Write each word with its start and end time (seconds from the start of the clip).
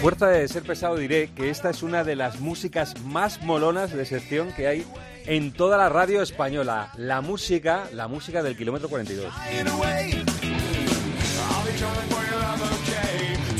Fuerza 0.00 0.28
de 0.28 0.46
ser 0.46 0.62
pesado 0.62 0.96
diré 0.96 1.30
que 1.34 1.50
esta 1.50 1.70
es 1.70 1.82
una 1.82 2.04
de 2.04 2.14
las 2.14 2.38
músicas 2.38 3.00
más 3.02 3.42
molonas 3.42 3.92
de 3.92 4.06
sección 4.06 4.52
que 4.52 4.68
hay 4.68 4.86
en 5.26 5.52
toda 5.52 5.76
la 5.76 5.88
radio 5.88 6.22
española. 6.22 6.92
La 6.96 7.20
música, 7.20 7.88
la 7.92 8.06
música 8.06 8.44
del 8.44 8.56
kilómetro 8.56 8.88
42. 8.88 9.26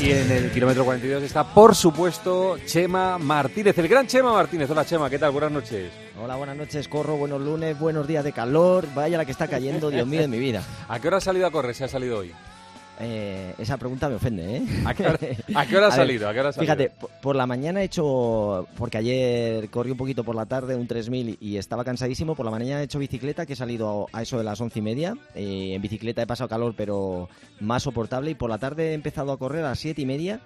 Y 0.00 0.12
en 0.12 0.30
el 0.30 0.52
kilómetro 0.52 0.84
42 0.84 1.24
está, 1.24 1.42
por 1.42 1.74
supuesto, 1.74 2.56
Chema 2.64 3.18
Martínez, 3.18 3.76
el 3.78 3.88
gran 3.88 4.06
Chema 4.06 4.32
Martínez. 4.32 4.70
Hola 4.70 4.86
Chema, 4.86 5.10
¿qué 5.10 5.18
tal? 5.18 5.32
Buenas 5.32 5.50
noches. 5.50 5.90
Hola, 6.22 6.36
buenas 6.36 6.56
noches, 6.56 6.86
Corro. 6.86 7.16
Buenos 7.16 7.40
lunes, 7.40 7.76
buenos 7.76 8.06
días 8.06 8.22
de 8.22 8.32
calor. 8.32 8.86
Vaya 8.94 9.18
la 9.18 9.24
que 9.24 9.32
está 9.32 9.48
cayendo, 9.48 9.90
Dios 9.90 10.06
mío, 10.06 10.20
de 10.20 10.28
mi 10.28 10.38
vida. 10.38 10.62
¿A 10.88 11.00
qué 11.00 11.08
hora 11.08 11.16
has 11.16 11.24
salido 11.24 11.48
a 11.48 11.50
correr? 11.50 11.74
¿Se 11.74 11.82
ha 11.82 11.88
salido 11.88 12.18
hoy? 12.18 12.32
Eh, 13.00 13.54
esa 13.58 13.76
pregunta 13.76 14.08
me 14.08 14.16
ofende, 14.16 14.56
¿eh? 14.56 14.62
¿A 14.84 14.94
qué 14.94 15.04
hora, 15.06 15.18
ha 15.88 15.90
salido? 15.92 16.28
Fíjate, 16.60 16.90
por 17.22 17.36
la 17.36 17.46
mañana 17.46 17.82
he 17.82 17.84
hecho, 17.84 18.66
porque 18.76 18.98
ayer 18.98 19.70
corrí 19.70 19.92
un 19.92 19.96
poquito 19.96 20.24
por 20.24 20.34
la 20.34 20.46
tarde, 20.46 20.74
un 20.74 20.86
3000 20.86 21.38
y 21.40 21.56
estaba 21.56 21.84
cansadísimo, 21.84 22.34
por 22.34 22.44
la 22.44 22.50
mañana 22.50 22.80
he 22.80 22.84
hecho 22.84 22.98
bicicleta, 22.98 23.46
que 23.46 23.52
he 23.52 23.56
salido 23.56 24.06
a 24.12 24.22
eso 24.22 24.38
de 24.38 24.44
las 24.44 24.60
once 24.60 24.78
y 24.78 24.82
media. 24.82 25.16
Eh, 25.34 25.74
en 25.74 25.82
bicicleta 25.82 26.22
he 26.22 26.26
pasado 26.26 26.48
calor, 26.48 26.74
pero 26.76 27.28
más 27.60 27.84
soportable, 27.84 28.32
y 28.32 28.34
por 28.34 28.50
la 28.50 28.58
tarde 28.58 28.90
he 28.90 28.94
empezado 28.94 29.32
a 29.32 29.38
correr 29.38 29.64
a 29.64 29.70
las 29.70 29.78
siete 29.78 30.02
y 30.02 30.06
media 30.06 30.40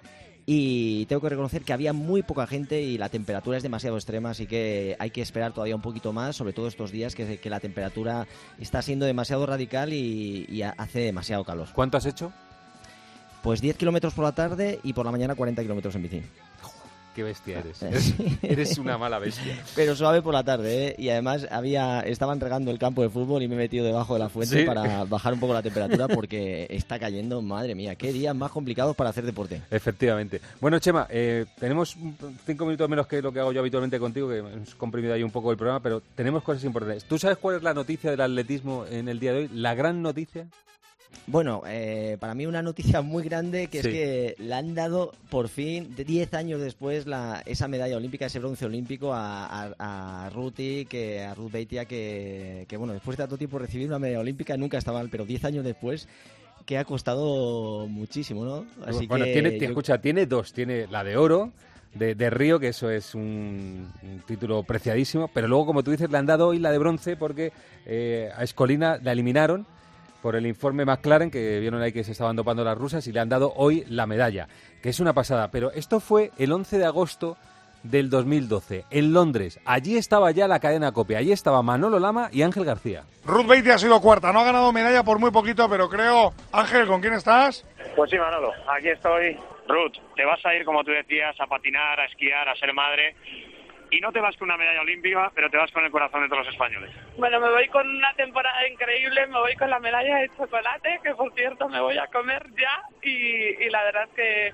y 0.45 1.05
tengo 1.05 1.21
que 1.21 1.29
reconocer 1.29 1.63
que 1.63 1.73
había 1.73 1.93
muy 1.93 2.21
poca 2.21 2.47
gente 2.47 2.81
y 2.81 2.97
la 2.97 3.09
temperatura 3.09 3.57
es 3.57 3.63
demasiado 3.63 3.95
extrema, 3.95 4.31
así 4.31 4.45
que 4.45 4.95
hay 4.99 5.09
que 5.11 5.21
esperar 5.21 5.53
todavía 5.53 5.75
un 5.75 5.81
poquito 5.81 6.11
más, 6.11 6.35
sobre 6.35 6.53
todo 6.53 6.67
estos 6.67 6.91
días 6.91 7.15
que, 7.15 7.37
que 7.39 7.49
la 7.49 7.59
temperatura 7.59 8.27
está 8.59 8.81
siendo 8.81 9.05
demasiado 9.05 9.45
radical 9.45 9.93
y, 9.93 10.45
y 10.49 10.61
hace 10.63 10.99
demasiado 10.99 11.43
calor. 11.43 11.69
¿Cuánto 11.73 11.97
has 11.97 12.05
hecho? 12.05 12.33
Pues 13.43 13.59
10 13.59 13.75
kilómetros 13.75 14.13
por 14.13 14.23
la 14.23 14.31
tarde 14.31 14.79
y 14.83 14.93
por 14.93 15.05
la 15.05 15.11
mañana 15.11 15.35
40 15.35 15.61
kilómetros 15.61 15.93
en 15.95 16.03
bici. 16.03 16.23
Qué 17.13 17.23
bestia 17.23 17.59
eres. 17.59 18.15
eres. 18.41 18.77
una 18.77 18.97
mala 18.97 19.19
bestia. 19.19 19.61
Pero 19.75 19.95
suave 19.95 20.21
por 20.21 20.33
la 20.33 20.43
tarde, 20.43 20.87
¿eh? 20.87 20.95
Y 20.97 21.09
además 21.09 21.45
había 21.51 21.99
estaban 21.99 22.39
regando 22.39 22.71
el 22.71 22.79
campo 22.79 23.03
de 23.03 23.09
fútbol 23.09 23.43
y 23.43 23.47
me 23.49 23.55
he 23.55 23.57
metido 23.57 23.85
debajo 23.85 24.13
de 24.13 24.19
la 24.19 24.29
fuente 24.29 24.63
para 24.63 25.03
bajar 25.03 25.33
un 25.33 25.41
poco 25.41 25.53
la 25.53 25.61
temperatura 25.61 26.07
porque 26.07 26.65
está 26.69 26.97
cayendo, 26.97 27.41
madre 27.41 27.75
mía, 27.75 27.95
qué 27.95 28.13
días 28.13 28.33
más 28.33 28.49
complicados 28.49 28.95
para 28.95 29.11
hacer 29.11 29.25
deporte. 29.25 29.61
Efectivamente. 29.69 30.41
Bueno, 30.59 30.79
Chema, 30.79 31.05
eh, 31.09 31.45
tenemos 31.59 31.95
cinco 32.45 32.65
minutos 32.65 32.89
menos 32.89 33.05
que 33.05 33.21
lo 33.21 33.31
que 33.31 33.41
hago 33.41 33.51
yo 33.51 33.59
habitualmente 33.59 33.99
contigo, 33.99 34.29
que 34.29 34.37
hemos 34.37 34.73
comprimido 34.75 35.13
ahí 35.13 35.21
un 35.21 35.31
poco 35.31 35.51
el 35.51 35.57
programa, 35.57 35.81
pero 35.81 36.01
tenemos 36.15 36.41
cosas 36.41 36.63
importantes. 36.63 37.03
¿Tú 37.03 37.19
sabes 37.19 37.37
cuál 37.37 37.57
es 37.57 37.63
la 37.63 37.73
noticia 37.73 38.09
del 38.09 38.21
atletismo 38.21 38.85
en 38.89 39.07
el 39.09 39.19
día 39.19 39.33
de 39.33 39.39
hoy? 39.39 39.49
La 39.53 39.75
gran 39.75 40.01
noticia. 40.01 40.47
Bueno, 41.25 41.61
eh, 41.65 42.17
para 42.19 42.35
mí 42.35 42.45
una 42.45 42.61
noticia 42.61 43.01
muy 43.01 43.23
grande 43.23 43.67
que 43.67 43.79
es 43.79 43.87
que 43.87 44.35
le 44.37 44.53
han 44.53 44.75
dado 44.75 45.13
por 45.29 45.47
fin, 45.47 45.95
10 45.95 46.33
años 46.33 46.59
después, 46.59 47.07
la, 47.07 47.41
esa 47.45 47.67
medalla 47.67 47.95
olímpica, 47.95 48.25
ese 48.25 48.39
bronce 48.39 48.65
olímpico 48.65 49.13
a, 49.13 49.45
a, 49.45 50.25
a 50.25 50.29
Ruti, 50.29 50.85
que, 50.85 51.21
a 51.21 51.33
Ruth 51.33 51.51
Beitia, 51.51 51.85
que, 51.85 52.65
que, 52.67 52.77
bueno, 52.77 52.93
después 52.93 53.17
de 53.17 53.23
tanto 53.23 53.37
tiempo 53.37 53.57
recibir 53.57 53.87
una 53.87 53.99
medalla 53.99 54.19
olímpica 54.19 54.57
nunca 54.57 54.77
está 54.77 54.91
mal, 54.91 55.09
pero 55.09 55.25
10 55.25 55.45
años 55.45 55.63
después 55.63 56.07
que 56.65 56.77
ha 56.77 56.85
costado 56.85 57.87
muchísimo, 57.87 58.45
¿no? 58.45 58.65
Así 58.85 59.07
bueno, 59.07 59.25
tiene, 59.25 59.57
escucha, 59.57 59.99
tiene 59.99 60.25
dos, 60.25 60.53
tiene 60.53 60.87
la 60.87 61.03
de 61.03 61.17
oro, 61.17 61.51
de, 61.93 62.15
de, 62.15 62.29
Río, 62.29 62.59
que 62.59 62.69
eso 62.69 62.89
es 62.89 63.13
un, 63.15 63.91
título 64.25 64.63
preciadísimo, 64.63 65.29
pero 65.33 65.47
luego, 65.47 65.67
como 65.67 65.83
tú 65.83 65.91
dices, 65.91 66.09
le 66.09 66.17
han 66.17 66.25
dado 66.25 66.47
hoy 66.47 66.59
la 66.59 66.71
de 66.71 66.77
bronce 66.77 67.15
porque 67.15 67.51
eh, 67.85 68.29
a 68.35 68.43
Escolina 68.43 68.97
la 69.01 69.11
eliminaron 69.11 69.67
por 70.23 70.37
el 70.37 70.47
informe 70.47 70.85
McLaren, 70.85 71.29
que 71.29 71.59
vieron 71.59 71.81
ahí 71.81 71.91
que 71.91 72.05
se 72.05 72.13
estaban 72.13 72.37
dopando 72.37 72.63
las 72.63 72.77
rusas 72.77 73.05
y 73.07 73.11
le 73.11 73.19
han 73.19 73.27
dado 73.27 73.51
hoy 73.57 73.83
la 73.89 74.07
medalla, 74.07 74.47
que 74.81 74.87
es 74.87 75.01
una 75.01 75.11
pasada. 75.11 75.51
Pero 75.51 75.71
esto 75.73 75.99
fue 75.99 76.31
el 76.37 76.53
11 76.53 76.77
de 76.77 76.85
agosto 76.85 77.35
del 77.83 78.09
2012, 78.09 78.85
en 78.89 79.11
Londres. 79.11 79.59
Allí 79.65 79.97
estaba 79.97 80.31
ya 80.31 80.47
la 80.47 80.61
cadena 80.61 80.93
copia, 80.93 81.17
allí 81.17 81.33
estaba 81.33 81.61
Manolo 81.61 81.99
Lama 81.99 82.29
y 82.31 82.41
Ángel 82.41 82.63
García. 82.63 83.03
Ruth 83.25 83.47
Beatty 83.47 83.71
ha 83.71 83.77
sido 83.77 83.99
cuarta, 83.99 84.31
no 84.31 84.39
ha 84.39 84.45
ganado 84.45 84.71
medalla 84.71 85.03
por 85.03 85.19
muy 85.19 85.29
poquito, 85.29 85.67
pero 85.69 85.89
creo... 85.89 86.31
Ángel, 86.53 86.87
¿con 86.87 87.01
quién 87.01 87.15
estás? 87.15 87.65
Pues 87.93 88.09
sí, 88.09 88.17
Manolo, 88.17 88.53
aquí 88.69 88.87
estoy. 88.87 89.37
Ruth, 89.67 89.97
te 90.15 90.23
vas 90.23 90.39
a 90.45 90.55
ir, 90.55 90.63
como 90.63 90.85
tú 90.85 90.91
decías, 90.91 91.35
a 91.37 91.47
patinar, 91.47 91.99
a 91.99 92.05
esquiar, 92.05 92.47
a 92.47 92.55
ser 92.55 92.73
madre 92.73 93.13
y 93.93 93.99
no 93.99 94.11
te 94.11 94.19
vas 94.19 94.35
con 94.37 94.47
una 94.47 94.57
medalla 94.57 94.81
olímpica, 94.81 95.31
pero 95.35 95.49
te 95.51 95.57
vas 95.57 95.71
con 95.71 95.85
el 95.85 95.91
corazón 95.91 96.23
de 96.23 96.27
todos 96.27 96.45
los 96.45 96.53
españoles. 96.53 96.89
Bueno, 97.15 97.39
me 97.39 97.49
voy 97.51 97.67
con 97.67 97.87
una 97.87 98.11
temporada 98.15 98.67
increíble, 98.67 99.27
me 99.27 99.39
voy 99.39 99.55
con 99.55 99.69
la 99.69 99.79
medalla 99.79 100.17
de 100.17 100.29
chocolate, 100.29 100.99
que 101.03 101.13
por 101.13 101.31
cierto 101.33 101.69
me 101.69 101.79
voy 101.79 101.97
a 101.99 102.07
comer 102.07 102.43
ya, 102.57 102.81
y, 103.03 103.69
la 103.69 103.83
verdad 103.83 104.03
es 104.05 104.15
que 104.15 104.53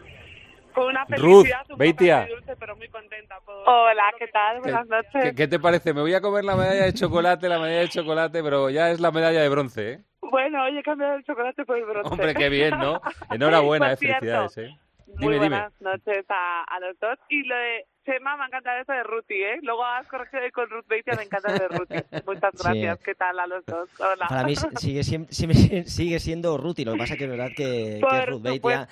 con 0.73 0.88
una 0.88 1.05
felicidad 1.05 1.66
Ruth, 1.69 1.79
un 1.79 2.27
dulce, 2.27 2.55
pero 2.59 2.75
muy 2.75 2.89
contenta. 2.89 3.39
Hola, 3.66 4.03
¿qué 4.17 4.27
tal? 4.27 4.59
Buenas 4.59 4.88
noches. 4.88 5.33
¿qué, 5.35 5.47
te 5.47 5.59
parece? 5.59 5.94
Me 5.94 6.01
voy 6.01 6.13
a 6.13 6.21
comer 6.21 6.44
la 6.44 6.56
medalla 6.56 6.83
de 6.83 6.94
chocolate, 6.94 7.47
la 7.47 7.59
medalla 7.59 7.79
de 7.79 7.89
chocolate, 7.89 8.44
pero 8.44 8.69
ya 8.69 8.91
es 8.91 9.00
la 9.00 9.11
medalla 9.11 9.41
de 9.41 9.50
bronce, 9.50 9.91
¿eh? 9.94 10.00
Bueno, 10.21 10.63
oye, 10.66 10.83
cambiado 10.83 11.16
el 11.16 11.23
chocolate 11.23 11.66
por 11.66 11.77
el 11.77 11.85
bronce. 11.85 12.09
Hombre, 12.11 12.35
qué 12.35 12.50
bien, 12.50 12.77
¿no? 12.77 13.01
Enhorabuena, 13.31 13.94
eh, 13.94 13.97
felicidades, 13.97 14.57
¿eh? 14.57 14.77
Muy 15.17 15.38
buenas 15.38 15.73
noches 15.81 16.25
a, 16.29 16.63
a, 16.63 16.79
los 16.81 17.00
dos. 17.00 17.17
Y 17.29 17.44
lo 17.44 17.56
de 17.56 17.85
Chema, 18.09 18.35
me 18.37 18.45
encanta 18.45 18.79
eso 18.79 18.91
de 18.91 19.03
Ruti, 19.03 19.35
¿eh? 19.35 19.59
Luego 19.61 19.85
has 19.85 20.07
corregido 20.07 20.41
con 20.51 20.67
Ruth 20.67 20.87
Beitia, 20.87 21.13
me 21.15 21.23
encanta 21.23 21.53
de 21.53 21.67
Ruti. 21.67 21.93
Muchas 22.25 22.53
gracias. 22.55 22.99
¿Qué 23.05 23.13
tal 23.13 23.39
a 23.39 23.45
los 23.45 23.63
dos? 23.67 23.87
Hola. 23.99 24.25
Para 24.27 24.43
mí 24.45 24.55
sigue, 24.77 25.03
sigue 25.03 26.19
siendo 26.19 26.57
Ruti, 26.57 26.85
lo 26.85 26.93
que 26.93 26.97
pasa 26.97 27.15
que 27.17 27.25
es 27.25 27.29
verdad 27.29 27.49
que, 27.55 28.01
que 28.09 28.25
Ruth 28.25 28.41
Beitia, 28.41 28.87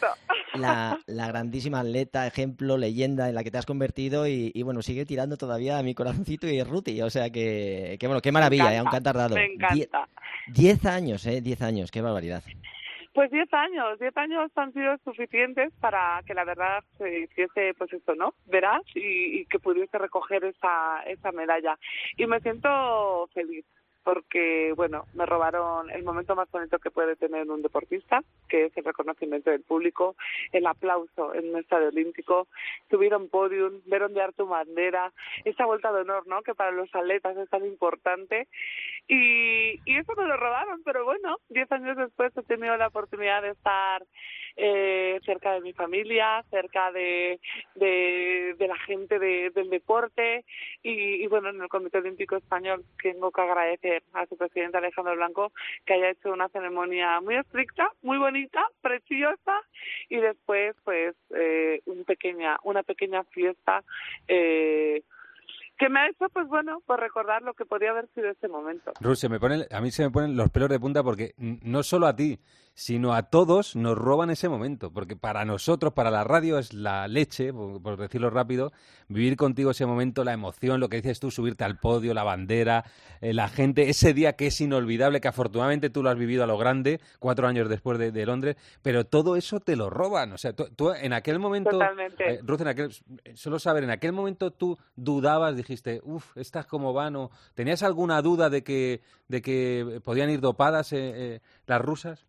la, 0.54 1.00
la, 1.08 1.28
grandísima 1.28 1.80
atleta, 1.80 2.28
ejemplo, 2.28 2.78
leyenda 2.78 3.28
en 3.28 3.34
la 3.34 3.44
que 3.44 3.50
te 3.50 3.58
has 3.58 3.66
convertido 3.66 4.28
y, 4.28 4.52
y 4.54 4.62
bueno, 4.62 4.84
sigue 4.84 5.06
tirando 5.06 5.36
todavía 5.36 5.80
a 5.80 5.84
mi 5.84 5.96
corazoncito 5.96 6.48
y 6.48 6.60
es 6.60 6.68
Ruti. 6.68 7.02
O 7.02 7.10
sea 7.10 7.32
que, 7.32 7.98
que 8.00 8.06
bueno, 8.06 8.22
qué 8.22 8.32
maravilla, 8.32 8.72
¿eh? 8.72 8.78
aunque 8.78 8.98
ha 8.98 9.02
tardado. 9.02 9.34
Me 9.34 9.46
encanta. 9.46 10.08
diez 10.48 10.86
años, 10.86 11.26
¿eh? 11.26 11.42
Diez 11.42 11.64
años, 11.64 11.90
qué 11.90 12.02
barbaridad. 12.02 12.44
Pues 13.18 13.32
diez 13.32 13.52
años, 13.52 13.98
diez 13.98 14.16
años 14.16 14.52
han 14.56 14.72
sido 14.74 14.96
suficientes 15.04 15.74
para 15.82 16.22
que 16.28 16.36
la 16.36 16.44
verdad 16.44 16.84
se 17.00 17.22
hiciese, 17.22 17.74
pues 17.76 17.92
esto, 17.92 18.14
¿no? 18.14 18.36
Verás 18.46 18.84
y, 18.94 19.40
y 19.40 19.46
que 19.48 19.58
pudiese 19.58 19.98
recoger 19.98 20.44
esa, 20.44 21.02
esa 21.02 21.32
medalla. 21.32 21.80
Y 22.16 22.28
me 22.28 22.40
siento 22.42 23.28
feliz, 23.34 23.66
porque, 24.08 24.72
bueno, 24.74 25.04
me 25.16 25.26
robaron 25.26 25.90
el 25.90 26.02
momento 26.06 26.34
más 26.34 26.50
bonito 26.50 26.80
que 26.80 26.92
puede 26.92 27.18
tener 27.18 27.52
un 27.52 27.62
deportista, 27.62 28.24
que 28.48 28.68
es 28.68 28.78
el 28.78 28.86
reconocimiento 28.86 29.52
del 29.52 29.64
público, 29.64 30.16
el 30.54 30.66
aplauso 30.66 31.34
en 31.34 31.50
un 31.50 31.60
estadio 31.60 31.90
olímpico, 31.90 32.48
tuvieron 32.88 33.28
podium, 33.28 33.82
vieron 33.86 34.14
de 34.14 34.26
tu 34.38 34.48
bandera, 34.48 35.12
esa 35.44 35.66
vuelta 35.66 35.92
de 35.92 36.04
honor, 36.04 36.26
¿no?, 36.26 36.42
que 36.42 36.56
para 36.56 36.72
los 36.72 36.88
atletas 36.96 37.36
es 37.36 37.50
tan 37.50 37.66
importante. 37.66 38.48
Y, 39.10 39.82
y 39.84 39.98
eso 39.98 40.14
me 40.16 40.26
lo 40.26 40.38
robaron, 40.38 40.84
pero 40.86 41.04
bueno, 41.04 41.36
diez 41.50 41.70
años 41.74 41.98
después 41.98 42.32
he 42.38 42.44
tenido 42.44 42.78
la 42.78 42.88
oportunidad 42.88 43.42
de 43.42 43.50
estar 43.50 44.06
eh, 44.58 45.20
cerca 45.24 45.54
de 45.54 45.62
mi 45.62 45.72
familia, 45.72 46.44
cerca 46.50 46.92
de, 46.92 47.40
de, 47.76 48.56
la 48.68 48.78
gente 48.80 49.20
de, 49.20 49.52
del 49.52 49.70
deporte 49.70 50.44
y, 50.84 51.24
y, 51.24 51.28
bueno, 51.28 51.50
en 51.50 51.62
el 51.62 51.70
Comité 51.70 52.00
Olímpico 52.00 52.36
Español 52.36 52.84
tengo 53.02 53.32
que 53.32 53.42
agradecer 53.42 54.04
a 54.14 54.26
su 54.26 54.36
presidente 54.36 54.78
Alejandro 54.78 55.16
Blanco 55.16 55.52
que 55.86 55.94
haya 55.94 56.10
hecho 56.10 56.34
una 56.34 56.50
ceremonia 56.50 57.22
muy 57.22 57.36
estricta, 57.36 57.90
muy 58.02 58.18
bonita, 58.18 58.66
preciosa 58.82 59.62
y 60.10 60.18
después 60.18 60.76
pues 60.84 61.16
eh, 61.36 61.82
un 61.86 62.04
pequeña, 62.04 62.58
una 62.64 62.84
pequeña 62.84 63.24
fiesta 63.26 63.84
eh, 64.28 65.04
que 65.78 65.90
me 65.90 66.00
ha 66.00 66.10
hecho, 66.10 66.28
pues 66.30 66.48
bueno, 66.48 66.82
por 66.86 67.00
recordar 67.00 67.44
lo 67.44 67.54
que 67.54 67.66
podía 67.66 67.92
haber 67.92 68.08
sido 68.16 68.30
ese 68.30 68.48
momento. 68.48 68.94
Ruth, 69.00 69.24
me 69.30 69.40
pone, 69.40 69.68
a 69.70 69.80
mí 69.80 69.92
se 69.92 70.04
me 70.04 70.10
ponen 70.10 70.36
los 70.36 70.50
pelos 70.50 70.70
de 70.70 70.80
punta 70.80 71.04
porque 71.04 71.34
no 71.38 71.84
solo 71.84 72.08
a 72.08 72.16
ti, 72.16 72.40
sino 72.78 73.16
a 73.16 73.24
todos 73.24 73.76
nos 73.76 73.98
roban 73.98 74.30
ese 74.30 74.50
momento, 74.50 74.94
porque 74.94 75.16
para 75.16 75.46
nosotros, 75.46 75.94
para 75.94 76.12
la 76.12 76.24
radio 76.24 76.60
es 76.60 76.76
la 76.76 77.08
leche, 77.08 77.52
por, 77.52 77.98
decirlo 77.98 78.30
rápido, 78.30 78.72
vivir 79.08 79.36
contigo 79.36 79.72
ese 79.72 79.88
momento, 79.88 80.24
la 80.24 80.34
emoción, 80.34 80.80
lo 80.80 80.88
que 80.88 80.98
dices 80.98 81.20
tú, 81.20 81.32
subirte 81.32 81.64
al 81.64 81.80
podio, 81.80 82.14
la 82.14 82.24
bandera, 82.24 82.86
eh, 83.20 83.34
la 83.34 83.48
gente, 83.48 83.90
ese 83.90 84.14
día 84.14 84.34
que 84.34 84.46
es 84.46 84.62
inolvidable, 84.62 85.20
que 85.22 85.28
afortunadamente 85.28 85.90
tú 85.90 86.04
lo 86.04 86.12
has 86.12 86.20
vivido 86.20 86.44
a 86.44 86.48
lo 86.48 86.56
grande, 86.60 87.02
cuatro 87.18 87.48
años 87.48 87.68
después 87.68 87.98
de, 87.98 88.26
Londres, 88.28 88.58
pero 88.84 89.08
todo 89.08 89.38
eso 89.38 89.60
te 89.60 89.76
lo 89.76 89.90
roban, 89.90 90.34
o 90.34 90.38
sea, 90.38 90.54
tú, 90.54 90.92
en 90.92 91.14
aquel 91.14 91.40
momento, 91.40 91.80
eh, 92.20 92.42
Ruth, 92.44 92.62
en 92.62 92.68
aquel, 92.68 92.92
solo 93.34 93.58
saber, 93.58 93.86
en 93.86 93.90
aquel 93.90 94.12
momento 94.12 94.52
tú 94.52 94.78
dudabas, 94.96 95.58
dijiste, 95.58 96.00
uff, 96.04 96.38
estas 96.38 96.68
como 96.68 96.94
van, 96.94 97.16
o 97.16 97.32
tenías 97.56 97.82
alguna 97.82 98.22
duda 98.22 98.52
de 98.52 98.64
que, 98.64 99.02
de 99.28 99.42
que 99.42 100.00
podían 100.04 100.30
ir 100.30 100.42
dopadas 100.42 100.94
eh, 100.94 101.42
las 101.66 101.82
rusas? 101.82 102.28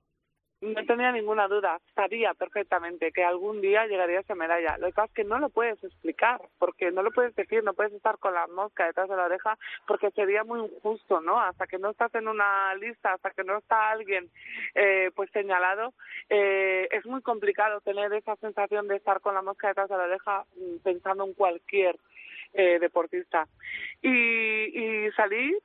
No 0.61 0.85
tenía 0.87 1.13
ninguna 1.13 1.47
duda, 1.47 1.81
sabía 1.95 2.35
perfectamente 2.35 3.13
que 3.13 3.23
algún 3.23 3.61
día 3.61 3.87
llegaría 3.87 4.21
esa 4.21 4.35
medalla. 4.35 4.77
Lo 4.79 4.89
que 4.89 4.93
pasa 4.93 5.07
es 5.07 5.15
que 5.15 5.25
no 5.25 5.39
lo 5.39 5.51
puedes 5.51 5.83
explicar, 5.85 6.41
porque 6.59 6.91
no 6.91 7.03
lo 7.03 7.13
puedes 7.13 7.35
decir, 7.37 7.63
no 7.63 7.75
puedes 7.75 7.93
estar 7.93 8.19
con 8.19 8.35
la 8.35 8.47
mosca 8.49 8.87
detrás 8.87 9.09
de 9.09 9.17
la 9.17 9.27
oreja, 9.27 9.57
porque 9.87 10.11
sería 10.11 10.43
muy 10.43 10.61
injusto, 10.61 11.21
¿no? 11.21 11.41
Hasta 11.41 11.67
que 11.67 11.79
no 11.79 11.91
estás 11.91 12.13
en 12.17 12.27
una 12.27 12.75
lista, 12.75 13.13
hasta 13.13 13.31
que 13.31 13.45
no 13.45 13.59
está 13.59 13.91
alguien 13.91 14.31
eh, 14.75 15.11
pues 15.15 15.31
señalado, 15.31 15.95
eh, 16.29 16.89
es 16.91 17.07
muy 17.07 17.23
complicado 17.23 17.81
tener 17.81 18.13
esa 18.13 18.35
sensación 18.37 18.89
de 18.89 18.97
estar 18.97 19.21
con 19.21 19.35
la 19.35 19.43
mosca 19.43 19.69
detrás 19.69 19.89
de 19.89 19.97
la 19.97 20.05
oreja 20.05 20.45
mm, 20.57 20.79
pensando 20.83 21.25
en 21.25 21.35
cualquier 21.35 21.97
eh, 22.55 22.79
deportista. 22.81 23.47
Y, 24.03 24.09
y 24.09 25.11
salí 25.13 25.57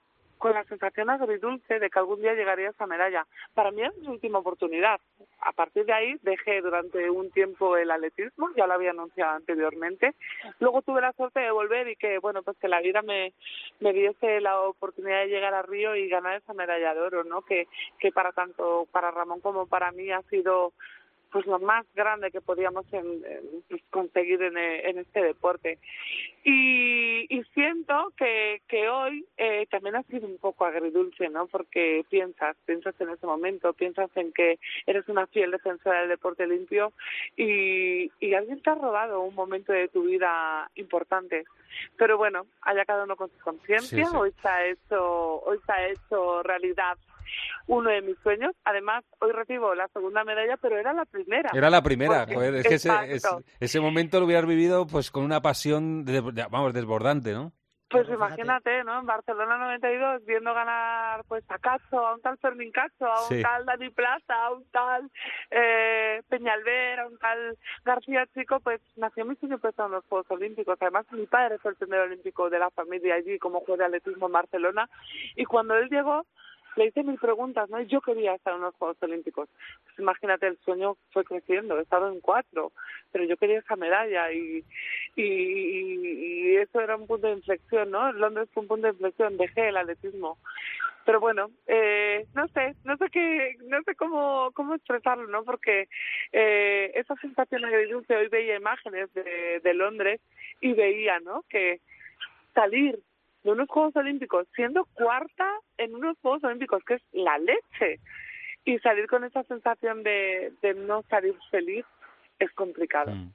con 0.44 0.54
la 0.54 0.66
sensación 0.66 1.10
agridulce 1.10 1.80
de 1.80 1.90
que 1.90 2.00
algún 2.00 2.20
día 2.20 2.34
llegaría 2.34 2.72
esa 2.72 2.86
medalla. 2.86 3.26
Para 3.54 3.72
mí 3.72 3.82
es 3.82 3.96
mi 4.00 4.10
última 4.10 4.40
oportunidad. 4.40 5.00
A 5.40 5.54
partir 5.54 5.86
de 5.86 5.94
ahí 5.94 6.16
dejé 6.22 6.60
durante 6.60 7.10
un 7.10 7.32
tiempo 7.32 7.78
el 7.78 7.90
atletismo, 7.90 8.50
ya 8.58 8.68
lo 8.68 8.74
había 8.74 8.90
anunciado 8.90 9.38
anteriormente. 9.38 10.16
Luego 10.60 10.82
tuve 10.82 11.00
la 11.00 11.14
suerte 11.14 11.40
de 11.40 11.52
volver 11.52 11.88
y 11.88 11.96
que, 11.96 12.18
bueno, 12.20 12.44
pues 12.44 12.58
que 12.58 12.68
la 12.68 12.82
vida 12.82 13.02
me, 13.02 13.32
me 13.80 13.94
diese 13.94 14.42
la 14.42 14.60
oportunidad 14.60 15.22
de 15.22 15.28
llegar 15.28 15.54
a 15.54 15.62
Río 15.62 15.96
y 15.96 16.10
ganar 16.10 16.36
esa 16.36 16.54
medalla 16.54 16.94
de 16.94 17.00
oro, 17.00 17.24
¿no? 17.24 17.44
Que, 17.44 17.70
que 17.98 18.12
para 18.12 18.34
tanto 18.34 18.86
para 18.92 19.12
Ramón 19.12 19.40
como 19.40 19.66
para 19.68 19.94
mí 19.94 20.12
ha 20.12 20.24
sido 20.24 20.74
pues 21.34 21.48
lo 21.48 21.60
más 21.60 21.84
grande 21.96 22.30
que 22.30 22.42
podíamos 22.42 22.86
en, 22.94 23.24
pues, 23.68 23.82
conseguir 23.90 24.40
en, 24.44 24.56
en, 24.56 25.00
este 25.00 25.24
deporte. 25.24 25.80
Y, 26.44 27.26
y 27.28 27.44
siento 27.56 28.14
que, 28.16 28.62
que 28.68 28.88
hoy 28.88 29.26
eh, 29.38 29.66
también 29.72 29.96
ha 29.96 30.04
sido 30.04 30.28
un 30.28 30.38
poco 30.38 30.66
agridulce, 30.66 31.30
¿no? 31.30 31.48
Porque 31.48 32.06
piensas, 32.08 32.56
piensas 32.66 32.94
en 33.02 33.10
ese 33.10 33.26
momento, 33.26 33.74
piensas 33.74 34.12
en 34.16 34.32
que 34.32 34.60
eres 34.86 35.10
una 35.10 35.26
fiel 35.26 35.50
defensora 35.50 36.02
del 36.02 36.10
deporte 36.10 36.46
limpio 36.46 36.94
y, 37.36 38.12
y 38.20 38.34
alguien 38.36 38.62
te 38.62 38.70
ha 38.70 38.76
robado 38.76 39.22
un 39.22 39.34
momento 39.34 39.74
de 39.74 39.88
tu 39.88 40.04
vida 40.04 40.70
importante. 40.76 41.46
Pero 41.98 42.16
bueno, 42.16 42.46
haya 42.62 42.86
cada 42.86 43.06
uno 43.06 43.16
con 43.16 43.32
su 43.32 43.40
conciencia, 43.40 44.08
hoy 44.12 44.32
se 44.40 44.48
ha 44.48 44.68
hecho, 44.68 45.42
hoy 45.42 45.58
se 45.66 45.72
ha 45.72 45.88
hecho 45.88 46.44
realidad 46.44 46.96
uno 47.68 47.90
de 47.90 48.02
mis 48.02 48.18
sueños. 48.20 48.56
Además, 48.64 49.04
hoy 49.20 49.32
recibo 49.32 49.74
la 49.76 49.88
segunda 49.90 50.24
medalla, 50.24 50.58
pero 50.58 50.78
era 50.78 50.94
la 50.94 51.06
primera. 51.06 51.52
Era 51.54 51.70
la 51.70 51.82
primera. 51.82 52.26
Joder, 52.32 52.56
es 52.56 52.68
que 52.68 52.76
ese, 52.76 52.92
ese, 53.60 53.80
momento 53.80 54.20
lo 54.20 54.26
hubieras 54.26 54.46
vivido 54.46 54.88
pues 54.88 55.12
con 55.12 55.24
una 55.24 55.42
pasión, 55.42 56.06
de, 56.06 56.22
vamos, 56.22 56.74
desbordante, 56.74 57.34
¿no? 57.34 57.54
Pues 57.94 58.10
imagínate, 58.10 58.84
¿no? 58.84 59.02
En 59.02 59.06
Barcelona 59.06 59.56
92, 59.56 60.26
viendo 60.26 60.52
ganar 60.52 61.24
pues 61.28 61.44
a 61.48 61.60
Cacho, 61.60 62.00
a 62.00 62.16
un 62.16 62.22
tal 62.22 62.40
Fermín 62.40 62.72
Cacho, 62.72 63.06
a 63.06 63.28
un 63.28 63.42
tal 63.44 63.66
Dani 63.66 63.92
Plaza, 63.92 64.34
a 64.34 64.52
un 64.52 64.66
tal 64.72 65.12
eh, 65.52 66.24
Peñalver, 66.28 67.02
a 67.02 67.08
un 67.08 67.20
tal 67.20 67.56
García 67.86 68.26
Chico, 68.34 68.60
pues 68.62 68.82
nació 68.96 69.26
mi 69.26 69.36
sueño 69.36 69.60
pues 69.60 69.78
en 69.78 69.92
los 69.92 70.04
Juegos 70.06 70.26
Olímpicos. 70.32 70.76
Además, 70.82 71.06
mi 71.12 71.28
padre 71.28 71.60
fue 71.60 71.70
el 71.70 71.78
primer 71.78 72.00
olímpico 72.00 72.50
de 72.50 72.58
la 72.58 72.72
familia 72.72 73.14
allí 73.14 73.38
como 73.38 73.60
juez 73.60 73.78
de 73.78 73.86
atletismo 73.86 74.26
en 74.26 74.32
Barcelona. 74.32 74.90
Y 75.36 75.46
cuando 75.46 75.76
él 75.76 75.88
llegó, 75.92 76.26
le 76.76 76.86
hice 76.88 77.04
mil 77.04 77.18
preguntas, 77.18 77.70
¿no? 77.70 77.82
Yo 77.82 78.02
quería 78.02 78.36
estar 78.36 78.56
en 78.56 78.62
los 78.62 78.76
Juegos 78.76 78.98
Olímpicos. 79.02 79.50
Pues 79.86 80.00
imagínate, 80.00 80.48
el 80.48 80.58
sueño 80.60 80.98
fue 81.12 81.24
creciendo, 81.24 81.78
he 81.78 81.82
estado 81.82 82.12
en 82.12 82.20
cuatro, 82.20 82.72
pero 83.12 83.26
yo 83.26 83.38
quería 83.38 83.60
esa 83.60 83.76
medalla 83.76 84.32
y, 84.32 84.64
y, 85.16 85.24
y 85.24 86.56
eso 86.58 86.82
era 86.82 86.96
un 86.96 87.08
punto 87.08 87.28
de 87.28 87.34
inflexión, 87.34 87.92
¿no? 87.92 88.12
Londres 88.12 88.50
fue 88.54 88.62
un 88.62 88.68
punto 88.68 88.88
de 88.88 88.94
inflexión, 88.94 89.38
dejé 89.38 89.70
el 89.70 89.78
atletismo. 89.78 90.38
Pero 91.06 91.20
bueno, 91.20 91.52
eh, 91.68 92.26
no 92.34 92.48
sé, 92.48 92.76
no 92.86 92.96
sé 92.96 93.10
qué, 93.10 93.58
no 93.66 93.82
sé 93.84 93.94
cómo, 93.96 94.52
cómo 94.54 94.76
expresarlo, 94.76 95.28
¿no? 95.28 95.44
Porque 95.44 95.90
eh, 96.32 96.92
esa 96.96 97.16
sensación 97.16 97.62
de 97.64 97.88
dulce, 97.88 98.16
hoy 98.16 98.30
veía 98.30 98.56
imágenes 98.56 99.14
de, 99.14 99.60
de 99.62 99.74
Londres 99.74 100.22
y 100.62 100.72
veía, 100.74 101.20
¿no? 101.20 101.44
Que 101.50 101.82
salir 102.54 103.00
de 103.44 103.52
unos 103.52 103.68
Juegos 103.70 103.96
Olímpicos, 103.96 104.48
siendo 104.56 104.86
cuarta 104.94 105.48
en 105.78 105.96
unos 105.96 106.18
Juegos 106.22 106.44
Olímpicos, 106.44 106.84
que 106.86 106.96
es 106.96 107.02
la 107.12 107.38
leche. 107.38 108.00
Y 108.66 108.80
salir 108.80 109.08
con 109.08 109.26
esa 109.26 109.44
sensación 109.44 110.04
de, 110.04 110.54
de 110.62 110.74
no 110.74 111.04
salir 111.10 111.36
feliz 111.52 111.86
es 112.40 112.52
complicado. 112.54 113.12
Mm. 113.12 113.34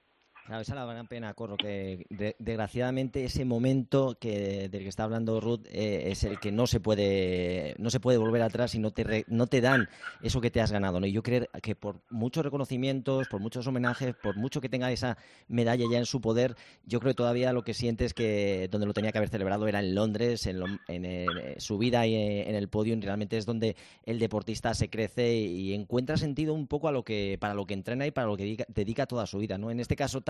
Claro, 0.49 0.63
esa 0.63 0.73
es 0.73 0.77
la 0.79 0.87
gran 0.87 1.07
pena, 1.07 1.35
Corro, 1.35 1.59
que 1.59 2.07
desgraciadamente 2.39 3.23
ese 3.23 3.45
momento 3.45 4.17
que 4.19 4.71
del 4.71 4.83
que 4.83 4.89
está 4.89 5.05
hablando 5.05 5.43
Ruth 5.43 5.67
eh, 5.67 6.05
es 6.07 6.25
el 6.25 6.41
que 6.41 6.51
no 6.53 6.67
se 6.67 6.81
puede 6.81 7.75
no 7.77 7.91
se 7.91 8.01
puede 8.01 8.17
volver 8.17 8.41
atrás 8.41 8.75
y 8.75 8.79
no 8.79 8.91
te 8.91 9.27
no 9.29 9.47
te 9.47 9.61
dan 9.61 9.91
eso 10.23 10.41
que 10.41 10.51
te 10.51 10.63
has 10.63 10.73
ganado, 10.73 11.01
¿no? 11.01 11.07
Y 11.07 11.13
yo 11.13 11.23
creo 11.23 11.45
que 11.63 11.75
por 11.75 12.01
muchos 12.09 12.43
reconocimientos, 12.47 13.29
por 13.29 13.43
muchos 13.43 13.67
homenajes, 13.67 14.15
por 14.15 14.39
mucho 14.39 14.63
que 14.63 14.71
tenga 14.71 14.91
esa 14.91 15.19
medalla 15.49 15.85
ya 15.93 15.99
en 15.99 16.07
su 16.07 16.23
poder, 16.23 16.57
yo 16.87 16.99
creo 16.99 17.11
que 17.11 17.17
todavía 17.17 17.53
lo 17.53 17.63
que 17.63 17.75
sientes 17.75 18.15
que 18.15 18.69
donde 18.71 18.87
lo 18.87 18.95
tenía 18.95 19.13
que 19.13 19.19
haber 19.19 19.29
celebrado 19.29 19.69
era 19.69 19.81
en 19.81 19.95
Londres, 19.95 20.47
en, 20.47 20.65
eh, 20.89 21.57
su 21.59 21.77
vida 21.77 22.07
y 22.07 22.15
en 22.15 22.55
el 22.55 22.69
podio, 22.69 22.95
y 22.95 23.01
realmente 23.03 23.37
es 23.37 23.45
donde 23.45 23.77
el 24.07 24.19
deportista 24.19 24.73
se 24.73 24.89
crece 24.89 25.37
y 25.37 25.75
encuentra 25.75 26.17
sentido 26.17 26.55
un 26.55 26.69
poco 26.69 26.89
a 26.89 26.93
lo 26.93 27.05
que 27.05 27.37
para 27.39 27.53
lo 27.53 27.67
que 27.67 27.75
entrena 27.75 28.07
y 28.07 28.13
para 28.13 28.29
lo 28.29 28.39
que 28.39 28.65
dedica, 28.69 29.05
toda 29.05 29.27
su 29.27 29.37
vida, 29.37 29.59
¿no? 29.59 29.71
En 29.71 29.81
este 29.81 29.95
caso 29.95 30.23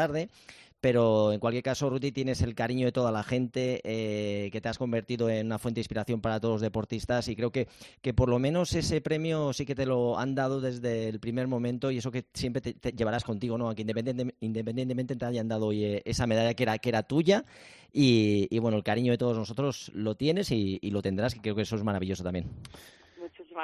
pero 0.80 1.32
en 1.32 1.40
cualquier 1.40 1.64
caso, 1.64 1.90
Ruti, 1.90 2.12
tienes 2.12 2.40
el 2.40 2.54
cariño 2.54 2.86
de 2.86 2.92
toda 2.92 3.10
la 3.10 3.24
gente, 3.24 3.80
eh, 3.82 4.48
que 4.52 4.60
te 4.60 4.68
has 4.68 4.78
convertido 4.78 5.28
en 5.28 5.46
una 5.46 5.58
fuente 5.58 5.78
de 5.78 5.82
inspiración 5.82 6.20
para 6.20 6.38
todos 6.38 6.54
los 6.54 6.60
deportistas 6.60 7.26
y 7.28 7.34
creo 7.34 7.50
que, 7.50 7.66
que 8.00 8.14
por 8.14 8.28
lo 8.28 8.38
menos 8.38 8.72
ese 8.74 9.00
premio 9.00 9.52
sí 9.52 9.66
que 9.66 9.74
te 9.74 9.86
lo 9.86 10.18
han 10.18 10.36
dado 10.36 10.60
desde 10.60 11.08
el 11.08 11.18
primer 11.18 11.48
momento 11.48 11.90
y 11.90 11.98
eso 11.98 12.12
que 12.12 12.26
siempre 12.32 12.62
te, 12.62 12.92
llevarás 12.92 13.24
contigo, 13.24 13.58
¿no? 13.58 13.66
Aunque 13.66 13.82
independientemente, 13.82 15.16
te 15.16 15.24
hayan 15.24 15.48
dado 15.48 15.72
esa 15.72 16.26
medalla 16.28 16.54
que 16.54 16.62
era, 16.62 16.78
que 16.78 16.88
era 16.88 17.02
tuya 17.02 17.44
y, 17.92 18.56
bueno, 18.60 18.76
el 18.76 18.84
cariño 18.84 19.10
de 19.10 19.18
todos 19.18 19.36
nosotros 19.36 19.90
lo 19.94 20.16
tienes 20.16 20.52
y, 20.52 20.78
y 20.80 20.90
lo 20.90 21.02
tendrás, 21.02 21.34
que 21.34 21.40
creo 21.40 21.56
que 21.56 21.62
eso 21.62 21.74
es 21.74 21.82
maravilloso 21.82 22.22
también 22.22 22.46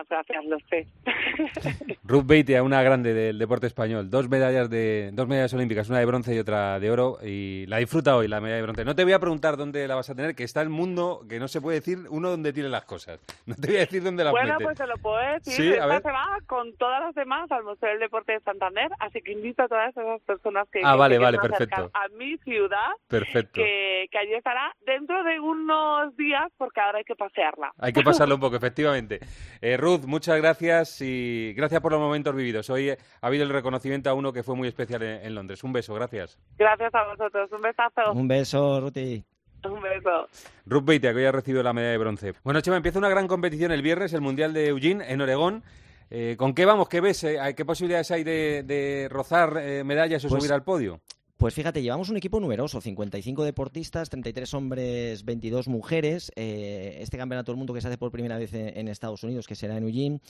gracias, 0.09 0.45
lo 0.45 0.59
sé. 0.69 0.87
Ruth 2.05 2.27
Beitia, 2.27 2.63
una 2.63 2.83
grande 2.83 3.15
del 3.15 3.39
deporte 3.39 3.67
español. 3.67 4.11
Dos 4.11 4.29
medallas 4.29 4.69
de 4.69 5.11
dos 5.13 5.27
medallas 5.27 5.55
olímpicas, 5.55 5.89
una 5.89 5.99
de 5.99 6.07
bronce 6.07 6.35
y 6.35 6.39
otra 6.39 6.79
de 6.81 6.91
oro. 6.91 7.19
Y 7.23 7.67
la 7.67 7.79
disfruta 7.79 8.17
hoy, 8.17 8.29
la 8.29 8.41
medalla 8.41 8.57
de 8.57 8.63
bronce. 8.63 8.85
No 8.85 8.95
te 8.95 9.05
voy 9.05 9.13
a 9.13 9.19
preguntar 9.19 9.57
dónde 9.57 9.87
la 9.89 9.95
vas 9.95 10.11
a 10.11 10.15
tener, 10.15 10.35
que 10.35 10.45
está 10.45 10.61
el 10.63 10.69
mundo 10.69 11.23
que 11.29 11.39
no 11.39 11.49
se 11.49 11.61
puede 11.61 11.81
decir 11.81 11.99
uno 12.11 12.31
dónde 12.31 12.53
tiene 12.53 12.69
las 12.69 12.85
cosas. 12.85 13.21
No 13.47 13.55
te 13.55 13.69
voy 13.69 13.77
a 13.77 13.81
decir 13.81 14.03
dónde 14.03 14.25
las 14.25 14.33
Bueno, 14.33 14.57
pues 14.61 14.77
se 14.79 14.87
lo 14.87 14.97
puedo 14.99 15.19
decir. 15.19 15.53
¿Sí? 15.53 15.73
Esta 15.73 16.01
se 16.01 16.11
va 16.11 16.39
con 16.47 16.75
todas 16.77 17.01
las 17.01 17.15
demás 17.15 17.51
al 17.51 17.65
Museo 17.65 17.89
del 17.91 18.01
Deporte 18.01 18.33
de 18.33 18.41
Santander, 18.41 18.91
así 19.01 19.21
que 19.23 19.33
invito 19.33 19.63
a 19.63 19.69
todas 19.69 19.91
esas 19.91 20.21
personas 20.23 20.69
que, 20.71 20.81
ah, 20.85 20.97
vale, 20.97 21.19
vale, 21.19 21.39
perfecto. 21.39 21.91
a 21.93 22.09
mi 22.17 22.37
ciudad, 22.39 22.93
perfecto. 23.09 23.55
Que, 23.55 24.07
que 24.11 24.19
allí 24.19 24.35
estará 24.35 24.75
dentro 24.87 25.23
de 25.25 25.41
unos 25.41 26.17
días, 26.17 26.51
porque 26.57 26.81
ahora 26.81 26.99
hay 26.99 27.05
que 27.05 27.17
pasearla. 27.17 27.73
Hay 27.79 27.93
que 27.93 28.03
pasarlo 28.03 28.37
un 28.37 28.41
poco, 28.45 28.57
efectivamente. 28.57 29.21
Eh, 29.61 29.77
Ruth, 29.85 30.07
muchas 30.07 30.39
gracias 30.39 31.03
y 31.03 31.53
gracias 31.55 31.83
por 31.83 31.93
los 31.93 32.01
momentos 32.01 32.35
vividos. 32.35 32.71
Hoy 32.71 32.89
ha 32.89 32.97
habido 33.21 33.45
el 33.45 33.51
reconocimiento 33.51 34.09
a 34.09 34.15
uno 34.15 34.33
que 34.33 34.43
fue 34.43 34.57
muy 34.57 34.67
especial 34.67 35.03
en, 35.03 35.35
Londres. 35.35 35.63
Un 35.63 35.75
beso, 35.75 35.93
gracias. 35.93 36.39
Gracias 36.57 36.95
a 36.95 37.05
vosotros. 37.05 37.51
Un 37.53 37.61
besazo. 37.61 38.13
Un 38.13 38.27
beso, 38.27 38.81
Ruti. 38.81 39.23
Un 39.63 39.83
beso. 39.83 40.27
Ruth 40.65 40.85
Beitia, 40.87 41.13
que 41.13 41.19
hoy 41.19 41.27
ha 41.27 41.33
recibido 41.33 41.63
la 41.63 41.75
medalla 41.75 41.93
de 41.93 41.99
bronce. 41.99 42.33
Bueno, 42.45 42.63
Chema, 42.63 42.79
empieza 42.79 42.99
una 42.99 43.11
gran 43.11 43.29
competición 43.29 43.73
el 43.73 43.83
viernes, 43.83 44.15
el 44.15 44.23
Mundial 44.23 44.55
de 44.55 44.69
Eugene, 44.69 45.05
en 45.13 45.21
Oregón. 45.21 45.63
Eh, 46.09 46.37
¿Con 46.39 46.55
qué 46.55 46.65
vamos? 46.65 46.89
¿Qué 46.89 47.03
ves? 47.03 47.23
Eh, 47.25 47.39
¿Qué 47.55 47.67
posibilidades 47.67 48.11
hay 48.11 48.25
de, 48.25 49.09
rozar 49.11 49.59
eh, 49.59 49.85
medallas 49.85 50.25
o 50.25 50.31
pues 50.31 50.43
subir 50.43 50.55
al 50.55 50.65
podio? 50.65 51.01
Pues 51.45 51.53
fíjate, 51.53 51.83
llevamos 51.83 52.09
un 52.09 52.17
equipo 52.17 52.41
numeroso, 52.41 52.81
55 52.81 53.45
deportistas, 53.45 54.09
33 54.09 54.55
hombres, 54.55 55.27
22 55.27 55.69
mujeres. 55.69 56.33
Eh, 56.37 56.97
este 57.01 57.19
campeonato 57.19 57.53
del 57.53 57.59
mundo 57.59 57.75
que 57.75 57.83
se 57.83 57.89
hace 57.89 57.99
por 57.99 58.11
primera 58.11 58.39
vez 58.39 58.55
en, 58.55 58.89
Estados 58.89 59.23
Unidos, 59.25 59.47
que 59.47 59.55
será 59.55 59.77
en 59.77 59.83
Eugene, 59.83 60.21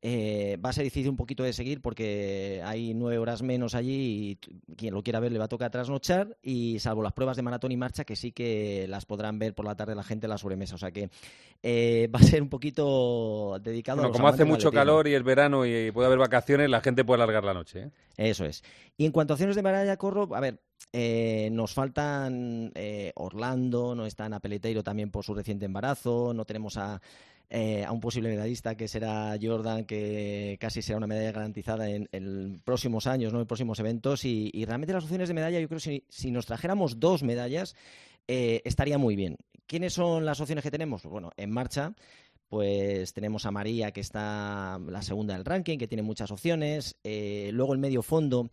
eh, 0.00 0.56
va 0.64 0.70
a 0.70 0.72
ser 0.72 0.84
difícil 0.84 1.10
un 1.10 1.16
poquito 1.16 1.42
de 1.42 1.52
seguir 1.52 1.82
porque 1.82 2.62
hay 2.64 2.94
nueve 2.94 3.18
horas 3.18 3.42
menos 3.42 3.74
allí 3.74 4.38
y 4.40 4.74
quien 4.74 4.94
lo 4.94 5.02
quiera 5.02 5.20
ver 5.20 5.30
le 5.30 5.38
va 5.38 5.44
a 5.44 5.48
tocar 5.48 5.70
trasnochar 5.70 6.38
y 6.42 6.78
salvo 6.78 7.02
las 7.02 7.12
pruebas 7.12 7.36
de 7.36 7.42
maratón 7.42 7.70
y 7.70 7.76
marcha 7.76 8.04
que 8.04 8.16
sí 8.16 8.32
que 8.32 8.86
las 8.88 9.04
podrán 9.04 9.38
ver 9.38 9.54
por 9.54 9.66
la 9.66 9.76
tarde 9.76 9.94
la 9.94 10.02
gente 10.02 10.24
en 10.24 10.30
la 10.30 10.38
sobremesa. 10.38 10.74
O 10.74 10.78
sea 10.78 10.90
que 10.90 11.10
eh, 11.62 12.08
va 12.12 12.18
a 12.18 12.22
ser 12.22 12.40
un 12.40 12.48
poquito 12.48 13.58
dedicado 13.60 14.00
a 14.00 14.04
los 14.08 14.16
Como 14.16 14.26
hace 14.26 14.46
mucho 14.46 14.72
calor 14.72 15.06
y 15.06 15.12
el 15.12 15.22
verano 15.22 15.66
y 15.66 15.92
puede 15.92 16.06
haber 16.06 16.18
vacaciones, 16.18 16.70
la 16.70 16.80
gente 16.80 17.04
puede 17.04 17.22
alargar 17.22 17.44
la 17.44 17.52
noche. 17.52 17.90
Eso 18.16 18.44
es. 18.44 18.64
Y 18.96 19.06
en 19.06 19.12
cuanto 19.12 19.32
a 19.32 19.34
acciones 19.34 19.54
de 19.54 19.62
medalla, 19.62 19.96
Corro, 19.96 20.34
a 20.34 20.40
ver, 20.40 20.60
eh, 20.94 21.48
nos 21.50 21.72
faltan 21.72 22.70
eh, 22.74 23.12
Orlando, 23.14 23.94
no 23.94 24.04
está 24.04 24.26
Ana 24.26 24.40
Peleteiro 24.40 24.82
también 24.82 25.10
por 25.10 25.24
su 25.24 25.32
reciente 25.32 25.64
embarazo, 25.64 26.34
no 26.34 26.44
tenemos 26.44 26.76
a, 26.76 27.00
eh, 27.48 27.82
a 27.82 27.92
un 27.92 28.00
posible 28.00 28.28
medallista 28.28 28.76
que 28.76 28.88
será 28.88 29.34
Jordan, 29.40 29.86
que 29.86 30.58
casi 30.60 30.82
será 30.82 30.98
una 30.98 31.06
medalla 31.06 31.32
garantizada 31.32 31.88
en, 31.88 32.60
próximos 32.62 33.06
años, 33.06 33.32
¿no? 33.32 33.40
en 33.40 33.46
próximos 33.46 33.78
eventos. 33.78 34.26
Y, 34.26 34.50
realmente 34.66 34.92
las 34.92 35.04
opciones 35.04 35.28
de 35.28 35.34
medalla, 35.34 35.60
yo 35.60 35.68
creo 35.68 35.78
que 35.78 35.84
si, 35.84 36.04
si 36.10 36.30
nos 36.30 36.44
trajéramos 36.44 37.00
dos 37.00 37.22
medallas, 37.22 37.74
estaría 38.26 38.98
muy 38.98 39.16
bien. 39.16 39.38
¿Quiénes 39.66 39.94
son 39.94 40.26
las 40.26 40.40
opciones 40.40 40.62
que 40.62 40.70
tenemos? 40.70 41.04
Bueno, 41.04 41.30
en 41.36 41.50
marcha 41.50 41.94
pues 42.48 43.14
tenemos 43.14 43.46
a 43.46 43.50
María, 43.50 43.92
que 43.92 44.02
está 44.02 44.78
la 44.86 45.00
segunda 45.00 45.32
del 45.32 45.46
ranking, 45.46 45.78
que 45.78 45.88
tiene 45.88 46.02
muchas 46.02 46.30
opciones. 46.30 46.96
Luego 47.02 47.72
el 47.72 47.78
medio 47.78 48.02
fondo. 48.02 48.50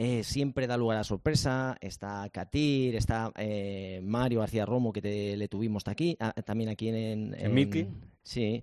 Eh, 0.00 0.22
siempre 0.22 0.68
da 0.68 0.76
lugar 0.76 0.96
a 0.96 1.02
sorpresa. 1.02 1.76
Está 1.80 2.28
Katir, 2.30 2.94
está 2.94 3.32
eh, 3.36 4.00
Mario 4.04 4.38
García 4.38 4.64
Romo, 4.64 4.92
que 4.92 5.02
te, 5.02 5.36
le 5.36 5.48
tuvimos 5.48 5.88
aquí, 5.88 6.16
ah, 6.20 6.32
también 6.44 6.70
aquí 6.70 6.88
en, 6.88 7.34
¿En 7.36 7.52
Miki? 7.52 7.88
Sí. 8.22 8.62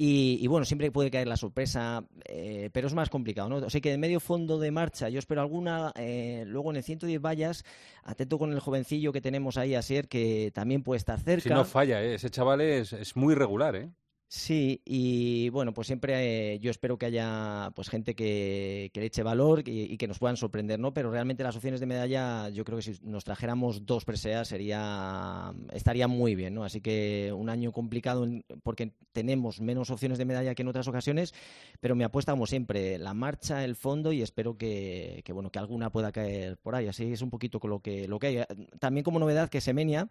Y, 0.00 0.38
y, 0.40 0.46
bueno, 0.46 0.64
siempre 0.64 0.92
puede 0.92 1.10
caer 1.10 1.26
la 1.26 1.36
sorpresa, 1.36 2.04
eh, 2.24 2.70
pero 2.72 2.86
es 2.86 2.94
más 2.94 3.10
complicado, 3.10 3.48
¿no? 3.48 3.56
O 3.56 3.68
sea 3.70 3.80
que 3.80 3.90
de 3.90 3.98
medio 3.98 4.20
fondo 4.20 4.60
de 4.60 4.70
marcha 4.70 5.08
yo 5.08 5.18
espero 5.18 5.40
alguna, 5.40 5.92
eh, 5.96 6.44
luego 6.46 6.70
en 6.70 6.76
el 6.76 6.84
110 6.84 7.20
vallas, 7.20 7.64
atento 8.04 8.38
con 8.38 8.52
el 8.52 8.60
jovencillo 8.60 9.12
que 9.12 9.20
tenemos 9.20 9.56
ahí, 9.56 9.74
Asier, 9.74 10.06
que 10.06 10.52
también 10.54 10.84
puede 10.84 10.98
estar 10.98 11.18
cerca. 11.18 11.42
Si 11.42 11.48
no 11.48 11.64
falla, 11.64 12.00
¿eh? 12.00 12.14
ese 12.14 12.30
chaval 12.30 12.60
es, 12.60 12.92
es 12.92 13.16
muy 13.16 13.34
regular, 13.34 13.74
¿eh? 13.74 13.90
Sí, 14.30 14.82
y 14.84 15.48
bueno, 15.48 15.72
pues 15.72 15.86
siempre 15.86 16.52
eh, 16.54 16.58
yo 16.58 16.70
espero 16.70 16.98
que 16.98 17.06
haya 17.06 17.70
pues 17.74 17.88
gente 17.88 18.14
que, 18.14 18.90
le 18.92 19.06
eche 19.06 19.22
valor 19.22 19.62
y, 19.64 19.96
que 19.96 20.06
nos 20.06 20.18
puedan 20.18 20.36
sorprender, 20.36 20.78
¿no? 20.78 20.92
Pero 20.92 21.10
realmente 21.10 21.42
las 21.42 21.56
opciones 21.56 21.80
de 21.80 21.86
medalla, 21.86 22.50
yo 22.50 22.62
creo 22.62 22.76
que 22.76 22.82
si 22.82 22.98
nos 23.04 23.24
trajéramos 23.24 23.86
dos 23.86 24.04
preseas 24.04 24.48
sería 24.48 25.54
estaría 25.72 26.08
muy 26.08 26.34
bien, 26.34 26.52
¿no? 26.52 26.62
Así 26.62 26.82
que 26.82 27.32
un 27.34 27.48
año 27.48 27.72
complicado 27.72 28.28
porque 28.62 28.92
tenemos 29.12 29.62
menos 29.62 29.88
opciones 29.88 30.18
de 30.18 30.26
medalla 30.26 30.54
que 30.54 30.60
en 30.60 30.68
otras 30.68 30.88
ocasiones, 30.88 31.32
pero 31.80 31.96
me 31.96 32.04
apuesta 32.04 32.32
como 32.32 32.46
siempre 32.46 32.98
la 32.98 33.14
marcha, 33.14 33.64
el 33.64 33.76
fondo 33.76 34.12
y 34.12 34.20
espero 34.20 34.58
que, 34.58 35.22
que 35.24 35.32
bueno 35.32 35.50
que 35.50 35.58
alguna 35.58 35.88
pueda 35.88 36.12
caer 36.12 36.58
por 36.58 36.74
ahí. 36.74 36.86
Así 36.86 37.10
es 37.10 37.22
un 37.22 37.30
poquito 37.30 37.60
con 37.60 37.70
lo 37.70 37.80
que 37.80 38.06
lo 38.06 38.18
que 38.18 38.26
hay. 38.26 38.44
También 38.78 39.04
como 39.04 39.18
novedad 39.18 39.48
que 39.48 39.62
Semenia 39.62 40.10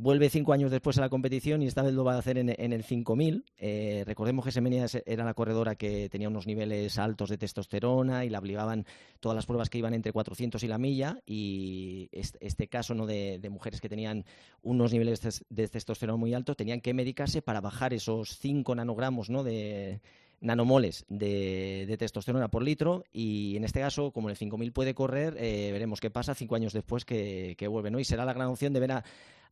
Vuelve 0.00 0.30
cinco 0.30 0.52
años 0.52 0.70
después 0.70 0.96
a 0.98 1.00
la 1.00 1.08
competición 1.08 1.60
y 1.60 1.66
esta 1.66 1.82
vez 1.82 1.92
lo 1.92 2.04
va 2.04 2.14
a 2.14 2.18
hacer 2.18 2.38
en, 2.38 2.54
en 2.56 2.72
el 2.72 2.84
5000. 2.84 3.44
Eh, 3.58 4.04
recordemos 4.06 4.44
que 4.44 4.52
Semenia 4.52 4.86
era 5.04 5.24
la 5.24 5.34
corredora 5.34 5.74
que 5.74 6.08
tenía 6.08 6.28
unos 6.28 6.46
niveles 6.46 7.00
altos 7.00 7.30
de 7.30 7.36
testosterona 7.36 8.24
y 8.24 8.30
la 8.30 8.38
obligaban 8.38 8.86
todas 9.18 9.34
las 9.34 9.44
pruebas 9.44 9.68
que 9.70 9.78
iban 9.78 9.94
entre 9.94 10.12
400 10.12 10.62
y 10.62 10.68
la 10.68 10.78
milla. 10.78 11.18
Y 11.26 12.10
este, 12.12 12.68
caso 12.68 12.94
¿no? 12.94 13.06
de, 13.06 13.44
mujeres 13.50 13.80
que 13.80 13.88
tenían 13.88 14.24
unos 14.62 14.92
niveles 14.92 15.44
de 15.50 15.66
testosterona 15.66 16.16
muy 16.16 16.32
altos 16.32 16.56
tenían 16.56 16.80
que 16.80 16.94
medicarse 16.94 17.42
para 17.42 17.60
bajar 17.60 17.92
esos 17.92 18.38
5 18.38 18.76
nanogramos 18.76 19.30
¿no? 19.30 19.42
de 19.42 20.00
nanomoles 20.40 21.06
de, 21.08 21.96
testosterona 21.98 22.46
por 22.46 22.62
litro 22.62 23.02
y 23.12 23.56
en 23.56 23.64
este 23.64 23.80
caso, 23.80 24.12
como 24.12 24.28
el 24.30 24.36
5000 24.36 24.72
puede 24.72 24.94
correr, 24.94 25.34
eh, 25.40 25.70
veremos 25.72 25.98
qué 25.98 26.08
pasa 26.08 26.36
cinco 26.36 26.54
años 26.54 26.72
después 26.72 27.04
que, 27.04 27.56
que 27.58 27.66
vuelve, 27.66 27.90
¿no? 27.90 27.98
Y 27.98 28.04
será 28.04 28.24
la 28.24 28.32
gran 28.32 28.46
opción 28.46 28.72
de 28.72 28.78
ver 28.78 28.92
a, 28.92 29.04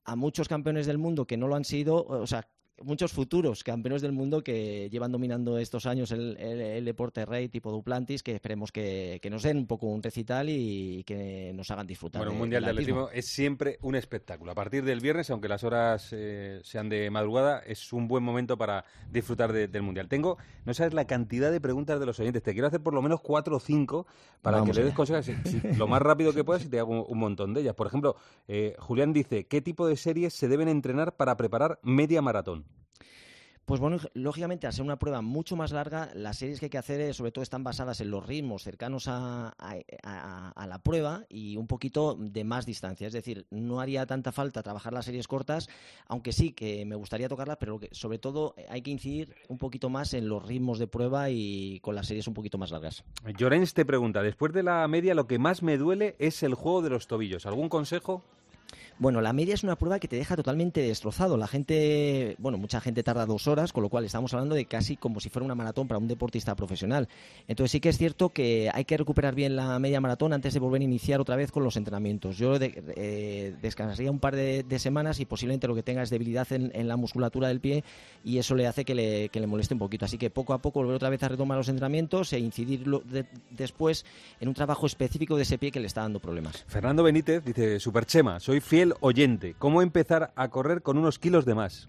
a 0.07 0.17
muchos 0.17 0.49
campeones 0.49 0.87
del 0.87 0.99
mundo 0.99 1.27
que 1.27 1.37
no 1.37 1.49
lo 1.49 1.57
han 1.57 1.65
sido, 1.65 2.05
o 2.07 2.27
sea, 2.27 2.47
muchos 2.83 3.13
futuros 3.13 3.65
campeones 3.65 4.03
del 4.03 4.13
mundo 4.13 4.43
que 4.43 4.89
llevan 4.91 5.13
dominando 5.13 5.59
estos 5.59 5.87
años 5.87 6.11
el, 6.11 6.37
el, 6.39 6.61
el 6.61 6.85
deporte 6.85 7.25
rey 7.25 7.49
tipo 7.49 7.71
Duplantis, 7.71 8.23
que 8.23 8.35
esperemos 8.35 8.71
que, 8.73 9.19
que, 9.23 9.31
nos 9.31 9.43
den 9.43 9.57
un 9.57 9.67
poco 9.67 9.87
un 9.87 10.03
recital 10.03 10.49
y, 10.49 11.03
que 11.05 11.53
nos 11.55 11.71
hagan 11.71 11.87
disfrutar. 11.87 12.21
Bueno, 12.21 12.33
un 12.33 12.39
Mundial 12.39 12.65
de 12.65 12.71
Atletismo 12.71 13.09
es 13.13 13.27
siempre 13.27 13.79
un 13.83 13.95
espectáculo. 13.95 14.53
A 14.53 14.55
partir 14.55 14.85
del 14.85 15.01
viernes, 15.01 15.31
aunque 15.31 15.49
las 15.49 15.65
horas 15.65 16.11
eh, 16.13 16.61
sean 16.63 16.89
de 16.89 17.11
madrugada, 17.11 17.61
es 17.61 17.93
un 17.93 18.09
buen 18.09 18.23
momento 18.23 18.57
para 18.59 18.85
disfrutar 19.11 19.53
de, 19.53 19.69
del 19.69 19.83
Mundial. 19.83 20.09
Tengo, 20.09 20.37
no 20.65 20.75
sabes 20.75 20.93
la 20.93 21.07
cantidad 21.07 21.51
de 21.51 21.61
preguntas 21.61 21.99
de 21.99 22.07
los 22.07 22.21
oyentes. 22.21 22.43
Te 22.43 22.53
quiero 22.53 22.69
hacer 22.69 22.83
por 22.83 22.95
lo 22.95 23.03
menos 23.03 23.21
cuatro 23.21 23.57
o 23.57 23.61
cinco 23.61 24.07
para 24.43 24.59
Vamos 24.59 24.77
que 24.77 24.83
le 24.83 24.87
des 24.87 24.95
consejos 24.95 25.31
lo 25.77 25.87
más 25.87 26.03
rápido 26.03 26.33
que 26.33 26.45
puedas 26.45 26.65
y 26.65 26.69
te 26.69 26.79
hago 26.79 26.93
un, 26.93 27.05
un 27.09 27.19
montón 27.19 27.55
de 27.55 27.63
ellas. 27.63 27.75
Por 27.75 27.87
ejemplo, 27.87 28.17
eh, 28.49 28.75
Julián 28.79 29.13
dice, 29.13 29.47
¿qué 29.47 29.61
tipo 29.61 29.87
de 29.87 29.96
series 29.97 30.35
se 30.35 30.49
deben 30.49 30.69
entrenar 30.69 31.17
para 31.17 31.37
preparar 31.37 31.79
media 31.83 32.23
maratón? 32.23 32.65
Pues 33.67 33.81
bueno, 33.81 33.99
lógicamente, 34.15 34.69
al 34.69 34.73
ser 34.73 34.85
una 34.85 34.97
prueba 34.97 35.23
mucho 35.23 35.57
más 35.57 35.73
larga, 35.73 36.09
las 36.15 36.39
series 36.39 36.61
que 36.61 36.67
hay 36.67 36.71
que 36.71 36.79
hacer, 36.79 37.01
eh, 37.01 37.13
sobre 37.13 37.33
todo, 37.33 37.43
están 37.43 37.65
basadas 37.65 38.01
en 38.01 38.13
los 38.13 38.25
ritmos 38.25 38.63
cercanos 38.63 39.09
a, 39.09 39.49
a, 39.59 39.75
a, 40.05 40.51
a, 40.51 40.67
la 40.69 40.79
prueba 40.79 41.25
y 41.29 41.57
un 41.57 41.67
poquito 41.67 42.15
de 42.17 42.45
más 42.45 42.65
distancia. 42.65 43.09
Es 43.09 43.13
decir, 43.13 43.45
no 43.51 43.81
haría 43.81 44.07
tanta 44.07 44.31
falta 44.31 44.63
trabajar 44.63 44.93
las 44.93 45.07
series 45.07 45.27
cortas, 45.27 45.69
aunque 46.07 46.31
sí 46.31 46.53
que 46.53 46.87
me 46.87 46.95
gustaría 46.95 47.29
tocarlas, 47.29 47.57
pero 47.59 47.81
que, 47.81 47.89
sobre 47.91 48.21
todo 48.21 48.55
hay 48.69 48.83
que 48.83 48.93
incidir 48.93 49.35
un 49.49 49.59
poquito 49.59 49.91
más 49.91 50.15
en 50.15 50.29
los 50.29 50.47
ritmos 50.47 50.79
de 50.79 50.87
prueba 50.87 51.31
y 51.31 51.81
con 51.81 51.97
las 51.97 52.07
series 52.07 52.29
un 52.29 52.35
poquito 52.35 52.59
más 52.59 52.71
largas. 52.71 53.03
Llorens 53.37 53.75
te 53.75 53.85
pregunta, 53.85 54.23
después 54.23 54.53
de 54.53 54.63
la 54.63 54.87
media, 54.87 55.17
lo 55.17 55.27
que 55.27 55.41
más 55.41 55.65
me 55.65 55.77
duele 55.77 56.15
es 56.21 56.45
el 56.45 56.55
juego 56.55 56.83
de 56.83 56.91
los 56.91 57.09
tobillos. 57.09 57.47
¿Algún 57.47 57.69
consejo? 57.69 58.23
Bueno, 58.99 59.21
la 59.21 59.35
media 59.35 59.53
es 59.53 59.63
una 59.63 59.77
prueba 59.77 59.99
que 59.99 60.09
te 60.09 60.17
deja 60.17 60.37
totalmente 60.37 60.81
destrozado. 60.81 61.37
La 61.37 61.47
gente, 61.47 62.35
bueno, 62.39 62.57
mucha 62.57 62.81
gente 62.81 63.03
tarda 63.03 63.27
dos 63.27 63.47
horas, 63.47 63.73
con 63.73 63.83
lo 63.83 63.91
cual 63.91 64.07
estamos 64.07 64.33
hablando 64.33 64.55
de 64.55 64.65
casi 64.65 64.97
como 64.97 65.21
si 65.21 65.29
fuera 65.29 65.45
una 65.45 65.55
maratón 65.55 65.87
para 65.87 65.99
un 65.99 66.09
deportista 66.09 66.55
profesional. 66.55 67.07
Entonces 67.47 67.73
sí 67.73 67.81
que 67.81 67.91
es 67.91 67.99
cierto 67.99 68.31
que 68.31 68.71
hay 68.73 68.87
que 68.87 68.97
recuperar 68.97 69.35
bien 69.35 69.55
la 69.55 69.79
media 69.79 70.01
maratón 70.01 70.33
antes 70.33 70.55
de 70.55 70.61
volver 70.61 70.81
a 70.81 70.85
iniciar 70.85 71.21
otra 71.21 71.37
vez 71.37 71.53
con 71.53 71.63
los 71.63 71.77
entrenamientos. 71.77 72.39
Yo 72.39 72.59
de, 72.59 72.83
eh, 72.97 73.55
descansaría 73.61 74.11
un 74.11 74.19
par 74.19 74.35
de, 74.35 74.63
de, 74.63 74.79
semanas 74.79 75.21
y 75.21 75.27
posiblemente 75.27 75.69
lo 75.69 75.75
que 75.75 75.83
tenga 75.83 76.03
es 76.03 76.09
debilidad 76.09 76.51
en, 76.53 76.71
en, 76.75 76.89
la 76.89 76.97
musculatura 76.97 77.49
del 77.49 77.61
pie 77.61 77.85
y 78.25 78.39
eso 78.39 78.55
le 78.55 78.67
hace 78.67 78.87
que 78.87 78.95
le, 78.95 79.29
que 79.29 79.41
le, 79.41 79.47
moleste 79.47 79.75
un 79.75 79.81
poquito. 79.81 80.07
Así 80.07 80.17
que 80.17 80.31
poco 80.31 80.55
a 80.55 80.63
poco 80.63 80.81
volver 80.81 80.97
otra 80.97 81.11
vez 81.11 81.23
a 81.23 81.29
retomar 81.29 81.59
los 81.59 81.69
entrenamientos 81.69 82.33
e 82.33 82.39
incidir 82.39 82.85
de, 83.05 83.27
después 83.51 84.07
en 84.41 84.49
un 84.49 84.55
trabajo 84.55 84.87
específico 84.87 85.37
de 85.37 85.43
ese 85.43 85.59
pie 85.59 85.71
que 85.71 85.81
le 85.81 85.87
está 85.87 86.01
dando 86.01 86.19
problemas. 86.19 86.65
Fernando 86.67 87.03
Benítez 87.03 87.45
dice, 87.45 87.79
Superchema, 87.79 88.41
soy 88.41 88.61
fiel 88.61 88.86
oyente. 89.01 89.55
¿Cómo 89.59 89.83
empezar 89.83 90.33
a 90.37 90.49
correr 90.49 90.83
con 90.83 90.99
unos 90.99 91.19
kilos 91.19 91.45
de 91.45 91.55
más? 91.55 91.89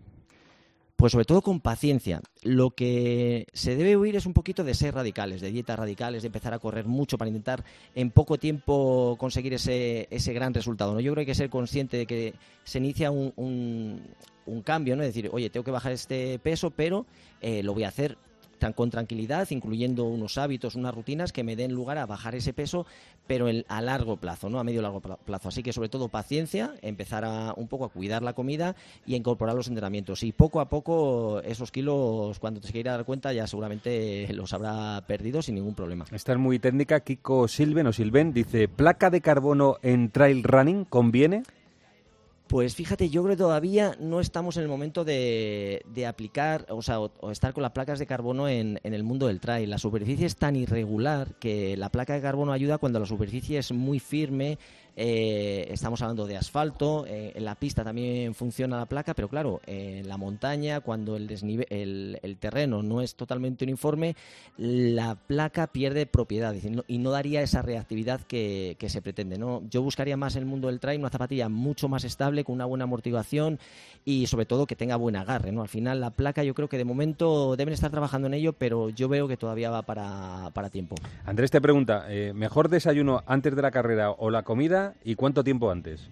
Pues 0.97 1.11
sobre 1.11 1.25
todo 1.25 1.43
con 1.43 1.59
paciencia. 1.59 2.21
Lo 2.41 2.71
que 2.71 3.45
se 3.53 3.75
debe 3.75 3.95
huir 3.95 4.15
es 4.15 4.25
un 4.25 4.33
poquito 4.33 4.63
de 4.63 4.73
ser 4.73 4.95
radicales, 4.95 5.41
de 5.41 5.51
dietas 5.51 5.77
radicales, 5.77 6.23
de 6.23 6.27
empezar 6.27 6.55
a 6.55 6.59
correr 6.59 6.85
mucho 6.87 7.19
para 7.19 7.29
intentar 7.29 7.63
en 7.93 8.09
poco 8.09 8.39
tiempo 8.39 9.15
conseguir 9.19 9.53
ese, 9.53 10.07
ese 10.09 10.33
gran 10.33 10.55
resultado. 10.55 10.95
¿no? 10.95 10.99
Yo 10.99 11.11
creo 11.13 11.23
que 11.23 11.31
hay 11.31 11.33
que 11.33 11.35
ser 11.35 11.51
consciente 11.51 11.97
de 11.97 12.07
que 12.07 12.33
se 12.63 12.79
inicia 12.79 13.11
un, 13.11 13.31
un, 13.35 14.61
cambio, 14.63 14.95
¿no? 14.95 15.03
Es 15.03 15.09
decir, 15.09 15.29
oye, 15.31 15.51
tengo 15.51 15.63
que 15.63 15.69
bajar 15.69 15.91
este 15.91 16.39
peso, 16.39 16.71
pero 16.71 17.05
eh, 17.41 17.61
lo 17.61 17.75
voy 17.75 17.83
a 17.83 17.89
hacer 17.89 18.17
con 18.75 18.89
tranquilidad, 18.89 19.47
incluyendo 19.51 20.05
unos 20.05 20.37
hábitos, 20.37 20.75
unas 20.75 20.93
rutinas 20.93 21.31
que 21.31 21.43
me 21.43 21.55
den 21.55 21.73
lugar 21.73 21.97
a 21.97 22.05
bajar 22.05 22.35
ese 22.35 22.53
peso, 22.53 22.85
pero 23.27 23.47
el, 23.47 23.65
a 23.67 23.81
largo 23.81 24.17
plazo, 24.17 24.49
¿no? 24.49 24.59
A 24.59 24.63
medio 24.63 24.81
largo 24.81 25.01
plazo. 25.01 25.49
Así 25.49 25.63
que 25.63 25.73
sobre 25.73 25.89
todo 25.89 26.09
paciencia, 26.09 26.73
empezar 26.81 27.25
a, 27.25 27.53
un 27.55 27.67
poco 27.67 27.85
a 27.85 27.89
cuidar 27.89 28.23
la 28.23 28.33
comida 28.33 28.75
y 29.05 29.13
a 29.13 29.17
incorporar 29.17 29.55
los 29.55 29.67
entrenamientos. 29.67 30.23
Y 30.23 30.31
poco 30.31 30.59
a 30.59 30.69
poco 30.69 31.41
esos 31.41 31.71
kilos, 31.71 32.39
cuando 32.39 32.59
te 32.59 32.71
quieras 32.71 32.97
dar 32.97 33.05
cuenta, 33.05 33.33
ya 33.33 33.47
seguramente 33.47 34.27
los 34.33 34.53
habrá 34.53 35.03
perdido 35.07 35.41
sin 35.41 35.55
ningún 35.55 35.75
problema. 35.75 36.05
Esta 36.11 36.33
es 36.33 36.37
muy 36.37 36.59
técnica. 36.59 37.01
Kiko 37.01 37.47
Silven 37.47 37.87
o 37.87 37.93
Silven 37.93 38.33
dice, 38.33 38.67
¿placa 38.67 39.09
de 39.09 39.21
carbono 39.21 39.77
en 39.81 40.09
trail 40.09 40.43
running 40.43 40.85
conviene? 40.85 41.43
Pues 42.47 42.75
fíjate, 42.75 43.09
yo 43.09 43.23
creo 43.23 43.35
que 43.35 43.41
todavía 43.41 43.97
no 43.99 44.21
estamos 44.21 44.55
en 44.55 44.63
el 44.63 44.69
momento 44.69 45.03
de, 45.03 45.83
aplicar, 46.07 46.65
o 46.69 46.81
sea, 46.81 47.01
o, 47.01 47.11
o, 47.19 47.31
estar 47.31 47.53
con 47.53 47.61
las 47.61 47.73
placas 47.73 47.99
de 47.99 48.07
carbono 48.07 48.47
en, 48.47 48.79
en, 48.83 48.93
el 48.93 49.03
mundo 49.03 49.27
del 49.27 49.41
trail. 49.41 49.69
La 49.69 49.77
superficie 49.77 50.25
es 50.25 50.37
tan 50.37 50.55
irregular 50.55 51.35
que 51.39 51.75
la 51.75 51.89
placa 51.89 52.13
de 52.13 52.21
carbono 52.21 52.53
ayuda 52.53 52.77
cuando 52.77 52.99
la 52.99 53.05
superficie 53.05 53.57
es 53.59 53.73
muy 53.73 53.99
firme, 53.99 54.59
eh, 54.99 55.67
estamos 55.69 56.01
hablando 56.01 56.25
de 56.25 56.37
asfalto, 56.37 57.05
eh, 57.05 57.31
en 57.35 57.45
la 57.45 57.53
pista 57.53 57.83
también 57.83 58.33
funciona 58.33 58.77
la 58.77 58.87
placa, 58.87 59.13
pero 59.13 59.29
claro, 59.29 59.61
eh, 59.67 59.99
en 59.99 60.07
la 60.09 60.17
montaña, 60.17 60.79
cuando 60.79 61.15
el, 61.15 61.27
desnivel, 61.27 62.19
el, 62.19 62.37
terreno 62.37 62.81
no 62.81 63.01
es 63.01 63.13
totalmente 63.13 63.63
uniforme, 63.63 64.15
la 64.57 65.13
placa 65.13 65.67
pierde 65.67 66.07
propiedad 66.07 66.55
y 66.87 66.97
no 66.97 67.11
daría 67.11 67.43
esa 67.43 67.61
reactividad 67.61 68.21
que, 68.21 68.75
que, 68.79 68.89
se 68.89 69.03
pretende. 69.03 69.37
¿no? 69.37 69.61
Yo 69.69 69.83
buscaría 69.83 70.17
más 70.17 70.35
en 70.35 70.41
el 70.41 70.49
mundo 70.49 70.67
del 70.67 70.79
trail 70.79 70.99
una 70.99 71.11
zapatilla 71.11 71.47
mucho 71.47 71.87
más 71.87 72.03
estable, 72.03 72.43
con 72.43 72.55
una 72.55 72.65
buena 72.65 72.85
amortiguación 72.85 73.59
y 74.03 74.25
sobre 74.25 74.47
todo 74.47 74.65
que 74.65 74.75
tenga 74.75 74.95
buen 74.95 75.15
agarre. 75.15 75.51
¿no? 75.51 75.61
Al 75.61 75.69
final 75.69 76.01
la 76.01 76.09
placa 76.09 76.43
yo 76.43 76.55
creo 76.55 76.69
que 76.69 76.77
de 76.79 76.85
momento 76.85 77.55
deben 77.55 77.75
estar 77.75 77.91
trabajando 77.91 78.27
en 78.27 78.33
ello, 78.33 78.53
pero 78.53 78.89
yo 78.89 79.09
veo 79.09 79.27
que 79.27 79.37
todavía 79.37 79.69
va 79.69 79.83
para, 79.83 80.49
para 80.55 80.71
tiempo. 80.71 80.95
Andrés 81.23 81.51
te 81.51 81.61
pregunta, 81.61 82.07
¿mejor 82.33 82.69
desayuno 82.69 83.21
antes 83.27 83.55
de 83.55 83.61
la 83.61 83.69
carrera 83.69 84.09
o 84.09 84.31
la 84.31 84.41
comida? 84.41 84.86
Y 85.03 85.15
cuánto 85.15 85.43
tiempo 85.43 85.71
antes? 85.71 86.07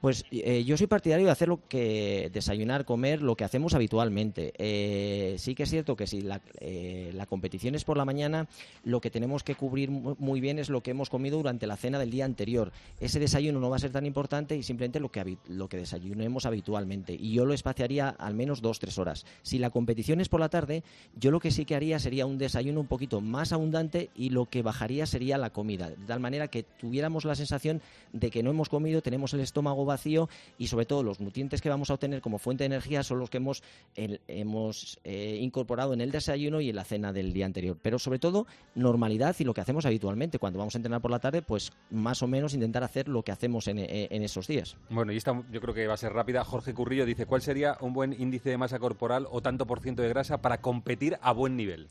Pues 0.00 0.24
eh, 0.30 0.62
yo 0.64 0.76
soy 0.76 0.86
partidario 0.86 1.26
de 1.26 1.32
hacer 1.32 1.48
lo 1.48 1.60
que 1.68 2.30
desayunar, 2.32 2.84
comer, 2.84 3.22
lo 3.22 3.36
que 3.36 3.44
hacemos 3.44 3.74
habitualmente. 3.74 4.52
Eh, 4.58 5.36
sí 5.38 5.54
que 5.54 5.62
es 5.62 5.70
cierto 5.70 5.96
que 5.96 6.06
si 6.06 6.20
la, 6.20 6.40
eh, 6.60 7.14
competición 7.28 7.74
es 7.74 7.84
por 7.84 7.96
la 7.96 8.04
mañana, 8.04 8.48
lo 8.84 9.00
que 9.00 9.10
tenemos 9.10 9.42
que 9.42 9.54
cubrir 9.54 9.90
muy 9.90 10.40
bien 10.40 10.58
es 10.58 10.68
lo 10.68 10.82
que 10.82 10.90
hemos 10.90 11.10
comido 11.10 11.38
durante 11.38 11.66
la 11.66 11.76
cena 11.76 11.98
del 11.98 12.10
día 12.10 12.24
anterior. 12.24 12.72
Ese 13.00 13.18
desayuno 13.18 13.58
no 13.58 13.70
va 13.70 13.76
a 13.76 13.80
ser 13.80 13.90
tan 13.90 14.06
importante 14.06 14.56
y 14.56 14.62
simplemente 14.62 15.00
lo 15.00 15.10
que, 15.10 15.38
lo 15.48 15.68
que 15.68 15.78
desayunemos 15.78 16.46
habitualmente. 16.46 17.14
Y 17.14 17.32
yo 17.32 17.46
lo 17.46 17.54
espaciaría 17.54 18.10
al 18.10 18.34
menos 18.34 18.60
dos, 18.60 18.78
tres 18.78 18.98
horas. 18.98 19.24
Si 19.42 19.58
la 19.58 19.70
competición 19.70 20.20
es 20.20 20.28
por 20.28 20.40
la 20.40 20.50
tarde, 20.50 20.84
yo 21.18 21.30
lo 21.30 21.40
que 21.40 21.50
sí 21.50 21.64
que 21.64 21.74
haría 21.74 21.98
sería 21.98 22.26
un 22.26 22.38
desayuno 22.38 22.80
un 22.80 22.86
poquito 22.86 23.20
más 23.20 23.52
abundante 23.52 24.10
y 24.14 24.30
lo 24.30 24.46
que 24.46 24.62
bajaría 24.62 25.06
sería 25.06 25.38
la 25.38 25.50
comida. 25.50 25.88
De 25.88 26.06
tal 26.06 26.20
manera 26.20 26.48
que 26.48 26.64
tuviéramos 26.64 27.24
la 27.24 27.34
sensación 27.34 27.80
de 28.12 28.30
que 28.30 28.42
no 28.42 28.50
hemos 28.50 28.68
comido, 28.68 29.00
tenemos 29.02 29.32
el 29.32 29.40
estómago 29.40 29.85
vacío 29.86 30.28
y 30.58 30.66
sobre 30.66 30.86
todo 30.86 31.02
los 31.02 31.20
nutrientes 31.20 31.62
que 31.62 31.68
vamos 31.68 31.90
a 31.90 31.94
obtener 31.94 32.20
como 32.20 32.38
fuente 32.38 32.64
de 32.64 32.66
energía 32.66 33.02
son 33.02 33.18
los 33.18 33.30
que 33.30 33.38
hemos, 33.38 33.62
hemos 33.94 34.98
eh, 35.04 35.38
incorporado 35.40 35.94
en 35.94 36.00
el 36.00 36.10
desayuno 36.10 36.60
y 36.60 36.70
en 36.70 36.76
la 36.76 36.84
cena 36.84 37.12
del 37.12 37.32
día 37.32 37.46
anterior. 37.46 37.78
Pero 37.80 37.98
sobre 37.98 38.18
todo 38.18 38.46
normalidad 38.74 39.34
y 39.38 39.44
lo 39.44 39.54
que 39.54 39.60
hacemos 39.60 39.86
habitualmente. 39.86 40.38
Cuando 40.38 40.58
vamos 40.58 40.74
a 40.74 40.78
entrenar 40.78 41.00
por 41.00 41.10
la 41.10 41.18
tarde, 41.18 41.42
pues 41.42 41.72
más 41.90 42.22
o 42.22 42.26
menos 42.26 42.54
intentar 42.54 42.84
hacer 42.84 43.08
lo 43.08 43.22
que 43.22 43.32
hacemos 43.32 43.68
en, 43.68 43.78
en 43.78 44.22
esos 44.22 44.46
días. 44.46 44.76
Bueno, 44.90 45.12
y 45.12 45.16
esta 45.16 45.42
yo 45.50 45.60
creo 45.60 45.74
que 45.74 45.86
va 45.86 45.94
a 45.94 45.98
ser 45.98 46.12
rápida. 46.12 46.44
Jorge 46.44 46.74
Currillo 46.74 47.06
dice, 47.06 47.26
¿cuál 47.26 47.42
sería 47.42 47.78
un 47.80 47.92
buen 47.92 48.12
índice 48.20 48.50
de 48.50 48.58
masa 48.58 48.78
corporal 48.78 49.26
o 49.30 49.40
tanto 49.40 49.66
por 49.66 49.80
ciento 49.80 50.02
de 50.02 50.08
grasa 50.08 50.42
para 50.42 50.60
competir 50.60 51.18
a 51.22 51.32
buen 51.32 51.56
nivel? 51.56 51.88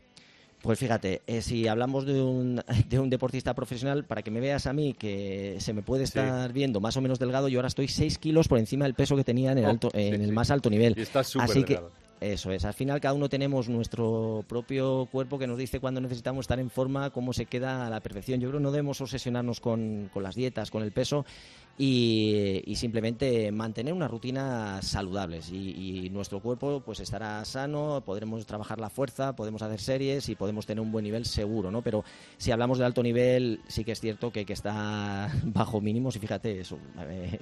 Pues 0.62 0.78
fíjate, 0.78 1.22
eh, 1.26 1.42
si 1.42 1.68
hablamos 1.68 2.06
de 2.06 2.20
un, 2.20 2.62
de 2.88 2.98
un 2.98 3.10
deportista 3.10 3.54
profesional, 3.54 4.04
para 4.04 4.22
que 4.22 4.30
me 4.30 4.40
veas 4.40 4.66
a 4.66 4.72
mí 4.72 4.94
que 4.94 5.56
se 5.60 5.72
me 5.72 5.82
puede 5.82 6.04
estar 6.04 6.52
viendo 6.52 6.80
más 6.80 6.96
o 6.96 7.00
menos 7.00 7.18
delgado, 7.18 7.48
yo 7.48 7.58
ahora 7.58 7.68
estoy 7.68 7.88
6 7.88 8.18
kilos 8.18 8.48
por 8.48 8.58
encima 8.58 8.84
del 8.84 8.94
peso 8.94 9.16
que 9.16 9.24
tenía 9.24 9.52
en 9.52 9.58
el, 9.58 9.66
oh, 9.66 9.70
alto, 9.70 9.90
en 9.92 10.20
el 10.20 10.32
más 10.32 10.50
alto 10.50 10.70
nivel. 10.70 10.94
Y 10.96 11.02
estás 11.02 11.34
Así 11.36 11.62
que 11.62 11.80
eso 12.20 12.50
es, 12.50 12.64
al 12.64 12.72
final 12.72 12.98
cada 12.98 13.12
uno 13.12 13.28
tenemos 13.28 13.68
nuestro 13.68 14.42
propio 14.48 15.06
cuerpo 15.12 15.38
que 15.38 15.46
nos 15.46 15.58
dice 15.58 15.80
cuándo 15.80 16.00
necesitamos 16.00 16.44
estar 16.44 16.58
en 16.58 16.70
forma, 16.70 17.10
cómo 17.10 17.34
se 17.34 17.44
queda 17.44 17.86
a 17.86 17.90
la 17.90 18.00
perfección. 18.00 18.40
Yo 18.40 18.48
creo 18.48 18.58
que 18.58 18.64
no 18.64 18.72
debemos 18.72 19.00
obsesionarnos 19.02 19.60
con, 19.60 20.10
con 20.12 20.22
las 20.22 20.34
dietas, 20.34 20.70
con 20.70 20.82
el 20.82 20.92
peso 20.92 21.26
y, 21.78 22.74
simplemente 22.76 23.52
mantener 23.52 23.92
unas 23.92 24.10
rutinas 24.10 24.86
saludables 24.86 25.50
y, 25.52 26.08
nuestro 26.10 26.40
cuerpo 26.40 26.82
pues 26.84 27.00
estará 27.00 27.44
sano, 27.44 28.02
podremos 28.04 28.46
trabajar 28.46 28.78
la 28.78 28.88
fuerza, 28.88 29.34
podemos 29.34 29.60
hacer 29.60 29.80
series 29.80 30.28
y 30.28 30.34
podemos 30.34 30.64
tener 30.64 30.80
un 30.80 30.92
buen 30.92 31.04
nivel 31.04 31.26
seguro, 31.26 31.70
¿no? 31.70 31.82
Pero 31.82 32.04
si 32.38 32.52
hablamos 32.52 32.78
de 32.78 32.84
alto 32.84 33.02
nivel, 33.02 33.60
sí 33.66 33.84
que 33.84 33.92
es 33.92 34.00
cierto 34.00 34.30
que, 34.30 34.46
que 34.46 34.52
está 34.52 35.30
bajo 35.44 35.80
mínimos 35.80 36.16
y 36.16 36.20
fíjate, 36.20 36.60
eso, 36.60 36.78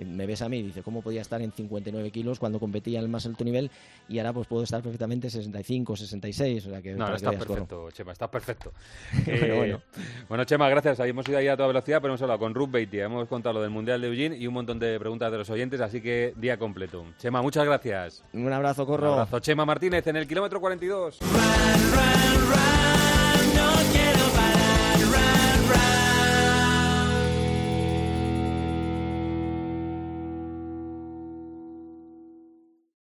me 0.05 0.27
ves 0.27 0.43
a 0.43 0.49
mí 0.49 0.59
y 0.59 0.63
dice, 0.65 0.83
¿cómo 0.83 1.03
podía 1.03 1.21
estar 1.21 1.41
en 1.43 1.53
59 1.53 2.11
kilos 2.11 2.39
cuando 2.39 2.59
competía 2.59 2.99
en 2.99 3.05
el 3.05 3.11
más 3.11 3.27
alto 3.27 3.45
nivel 3.45 3.71
y 4.09 4.19
ahora 4.19 4.33
pues 4.33 4.49
puedo 4.49 4.65
estar 4.65 4.83
perfectamente 4.83 5.31
65, 5.31 5.97
66? 5.97 6.67
O 6.67 6.71
sea 6.71 6.83
que 6.83 6.95
no, 6.95 7.15
estás 7.15 7.37
perfecto, 7.37 7.91
Chema, 7.93 8.13
estás 8.13 8.31
perfecto. 8.31 8.73
bueno. 9.27 9.81
bueno, 10.29 10.45
Chema, 10.45 10.69
gracias. 10.69 10.99
Hemos 11.01 11.29
ido 11.29 11.39
ahí 11.39 11.49
a 11.49 11.57
toda 11.57 11.69
velocidad, 11.69 12.01
pero 12.01 12.13
hemos 12.13 12.23
hablado 12.23 12.41
con 12.41 12.55
Ruth 12.55 12.71
Beatty, 12.71 13.01
hemos 13.01 13.29
contado 13.29 13.55
lo 13.55 13.63
del 13.63 13.71
Mundial 13.71 14.01
de 14.01 14.09
Eugene 14.09 14.24
y 14.33 14.47
un 14.47 14.55
montón 14.55 14.79
de 14.79 14.99
preguntas 14.99 15.31
de 15.31 15.39
los 15.39 15.51
oyentes, 15.51 15.81
así 15.81 16.01
que 16.01 16.33
día 16.37 16.59
completo. 16.59 17.05
Chema, 17.19 17.43
muchas 17.43 17.65
gracias. 17.65 18.23
Un 18.33 18.53
abrazo, 18.53 18.87
Corro. 18.87 19.09
Un 19.09 19.13
abrazo, 19.21 19.41
Chema 19.41 19.65
Martínez, 19.65 20.07
en 20.07 20.17
el 20.17 20.27
kilómetro 20.27 20.61
42. 20.61 21.19
Run, 21.21 21.31
run, 21.31 22.51
run, 22.51 23.57
no 23.57 24.14